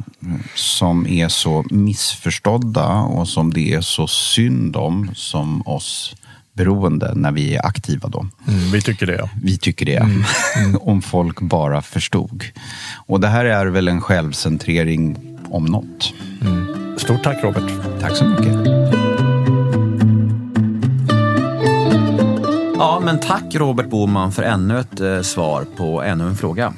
[0.55, 6.16] som är så missförstådda och som det är så synd om som oss
[6.59, 8.26] beroende när vi är aktiva då.
[8.48, 9.30] Mm, vi tycker det.
[9.42, 10.06] Vi tycker det.
[10.80, 12.44] om folk bara förstod.
[13.06, 15.16] Och det här är väl en självcentrering
[15.50, 16.12] om något.
[16.96, 18.00] Stort tack Robert.
[18.00, 18.88] Tack så mycket.
[22.79, 26.72] Ja, men tack Robert Boman för ännu ett eh, svar på ännu en fråga.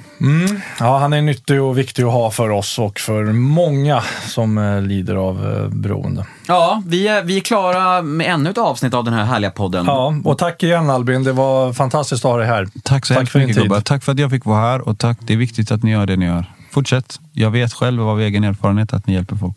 [0.79, 4.83] Ja, han är nyttig och viktig att ha för oss och för många som eh,
[4.83, 6.27] lider av eh, beroende.
[6.49, 9.87] Ja, vi är, vi är klara med ännu ett avsnitt av den här härliga podden.
[9.87, 11.25] Ja, och tack igen Albin.
[11.25, 12.69] Det var fantastiskt att ha dig här.
[12.83, 13.81] Tack så Tack hemskt för mycket gubbar.
[13.81, 15.19] Tack för att jag fick vara här och tack.
[15.21, 16.45] Det är viktigt att ni gör det ni gör.
[16.71, 17.21] Fortsätt.
[17.33, 19.57] Jag vet själv av egen erfarenhet att ni hjälper folk.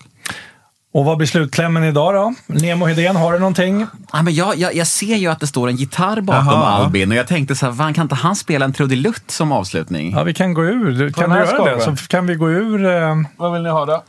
[0.94, 2.34] Och vad blir slutklämmen idag då?
[2.48, 3.88] Nemo Hedén, har du någonting?
[4.14, 6.66] Ja, men jag, jag, jag ser ju att det står en gitarr bakom Jaha.
[6.84, 10.12] Albin och jag tänkte så här, kan inte han spela en trudelutt som avslutning?
[10.12, 11.12] Ja, vi kan gå ur.
[11.12, 11.82] Kan du göra det?
[11.82, 12.86] Så kan vi gå ur.
[12.86, 14.04] Eh, Vad vill ni ha då?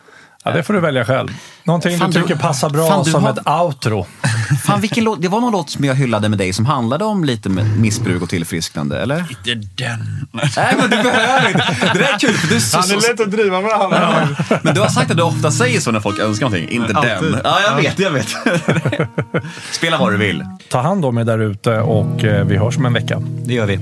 [0.45, 1.29] Ja, det får du välja själv.
[1.65, 4.07] Någonting Fan, du du- tycker passar bra fan, du som har- ett outro.
[4.65, 7.25] Fan, vilken låt, det var någon låt som jag hyllade med dig som handlade om
[7.25, 9.19] lite missbruk och tillfrisknande, eller?
[9.19, 10.27] Inte den.
[10.33, 11.77] Nej, men du behöver inte.
[11.93, 14.15] Det där är kul, för du är så, så, att driva med honom.
[14.63, 16.69] Men du har sagt att du ofta säger så när folk önskar någonting.
[16.69, 17.11] Inte Alltid.
[17.33, 17.41] den.
[17.45, 18.29] Ja, jag vet, jag vet.
[19.73, 20.45] Spela vad du vill.
[20.69, 23.23] Ta hand om er där ute och eh, vi hörs om en vecka.
[23.45, 23.79] Det gör vi.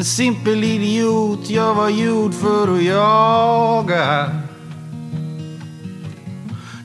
[0.00, 4.30] En simpel idiot, jag var gjord för att jaga.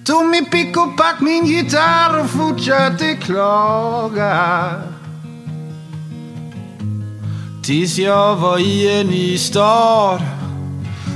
[0.06, 4.72] Tog min pick och pack, min gitarr och fortsatte klaga.
[7.64, 10.22] Tills jag var i en ny stad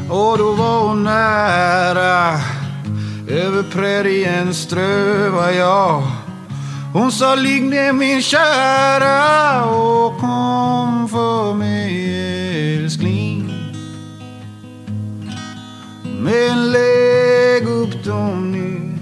[0.09, 2.39] och då var hon nära.
[3.29, 6.03] Över prärien strövar jag.
[6.99, 13.53] Hon sa ligg ner min kära och kom för mig älskling.
[16.19, 18.97] Men lägg upp dem nu.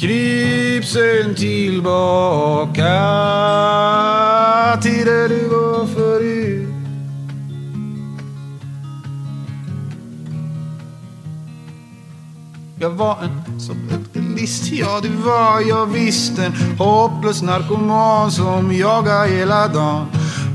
[0.00, 2.82] Kryp sen tillbaka
[4.82, 6.68] till där du var förut.
[12.80, 13.76] Jag var en som
[14.44, 15.60] ett ja det var.
[15.68, 20.06] Jag visst En hopplös narkoman som jagar hela dagen.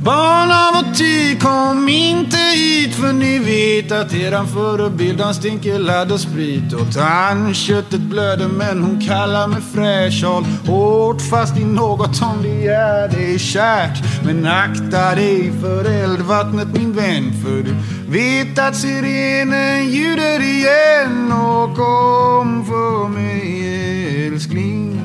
[0.03, 5.79] Barn av och ty, kom inte hit för ni vet att eran förebild han stinker
[5.79, 6.73] ladd och sprit.
[6.73, 10.23] Och tandköttet blöder men hon kallar mig fräsch.
[10.23, 14.23] Håll hårt fast i något som det är dig kärt.
[14.25, 17.75] Men akta dig för eldvattnet min vän för du
[18.07, 21.31] vet att sirenen ljuder igen.
[21.31, 25.01] Och kom för mig älskling.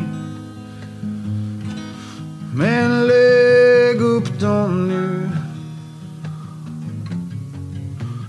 [2.54, 5.30] Men lägg upp dem nu.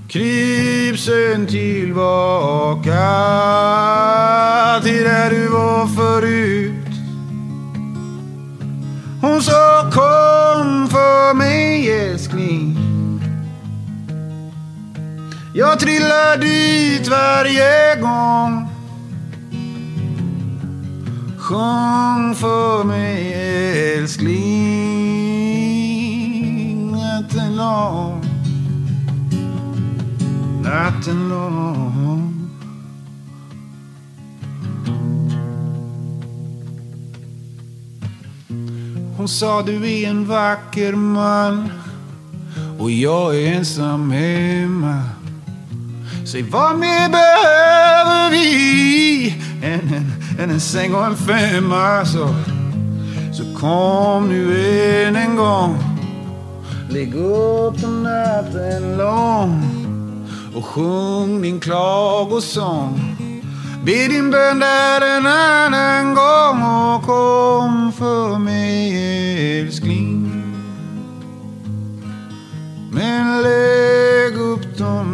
[0.10, 2.90] Kryp sen tillbaka
[4.84, 6.74] till där du var förut.
[9.22, 12.80] Hon sa kom för mig älskling.
[15.54, 18.69] Jag trillar dit varje gång.
[21.50, 23.34] Sjung för mig
[23.98, 24.40] älskling
[26.92, 28.24] Natten lång.
[30.64, 32.50] Natten lång.
[39.18, 41.72] Hon sa du är en vacker man
[42.80, 45.04] och jag är ensam hemma.
[46.26, 49.30] Säg vad mer behöver vi
[49.64, 52.30] än en, än en säng och en femma så,
[53.34, 55.78] så kom nu än en gång
[56.90, 59.64] Lägg upp den natten lång
[60.56, 63.10] och sjung din klagosång
[63.86, 70.32] Be din bön där en annan gång och kom för mig älskling.
[72.92, 75.09] Men lägg upp dem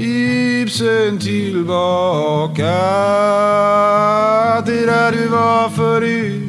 [0.00, 2.78] Ibsen tillbaka
[4.64, 6.42] till där du var förut.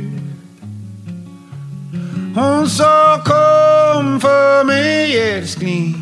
[2.36, 5.96] Hon sa kom för mig älskling.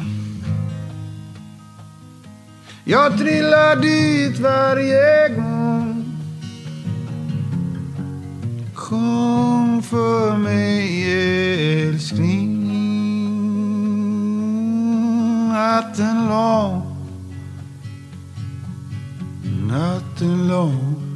[2.84, 6.06] Jag trillar dit varje gång.
[8.76, 12.58] Kom för mig älskling.
[15.54, 16.87] Natten lång.
[19.68, 21.07] Natten lång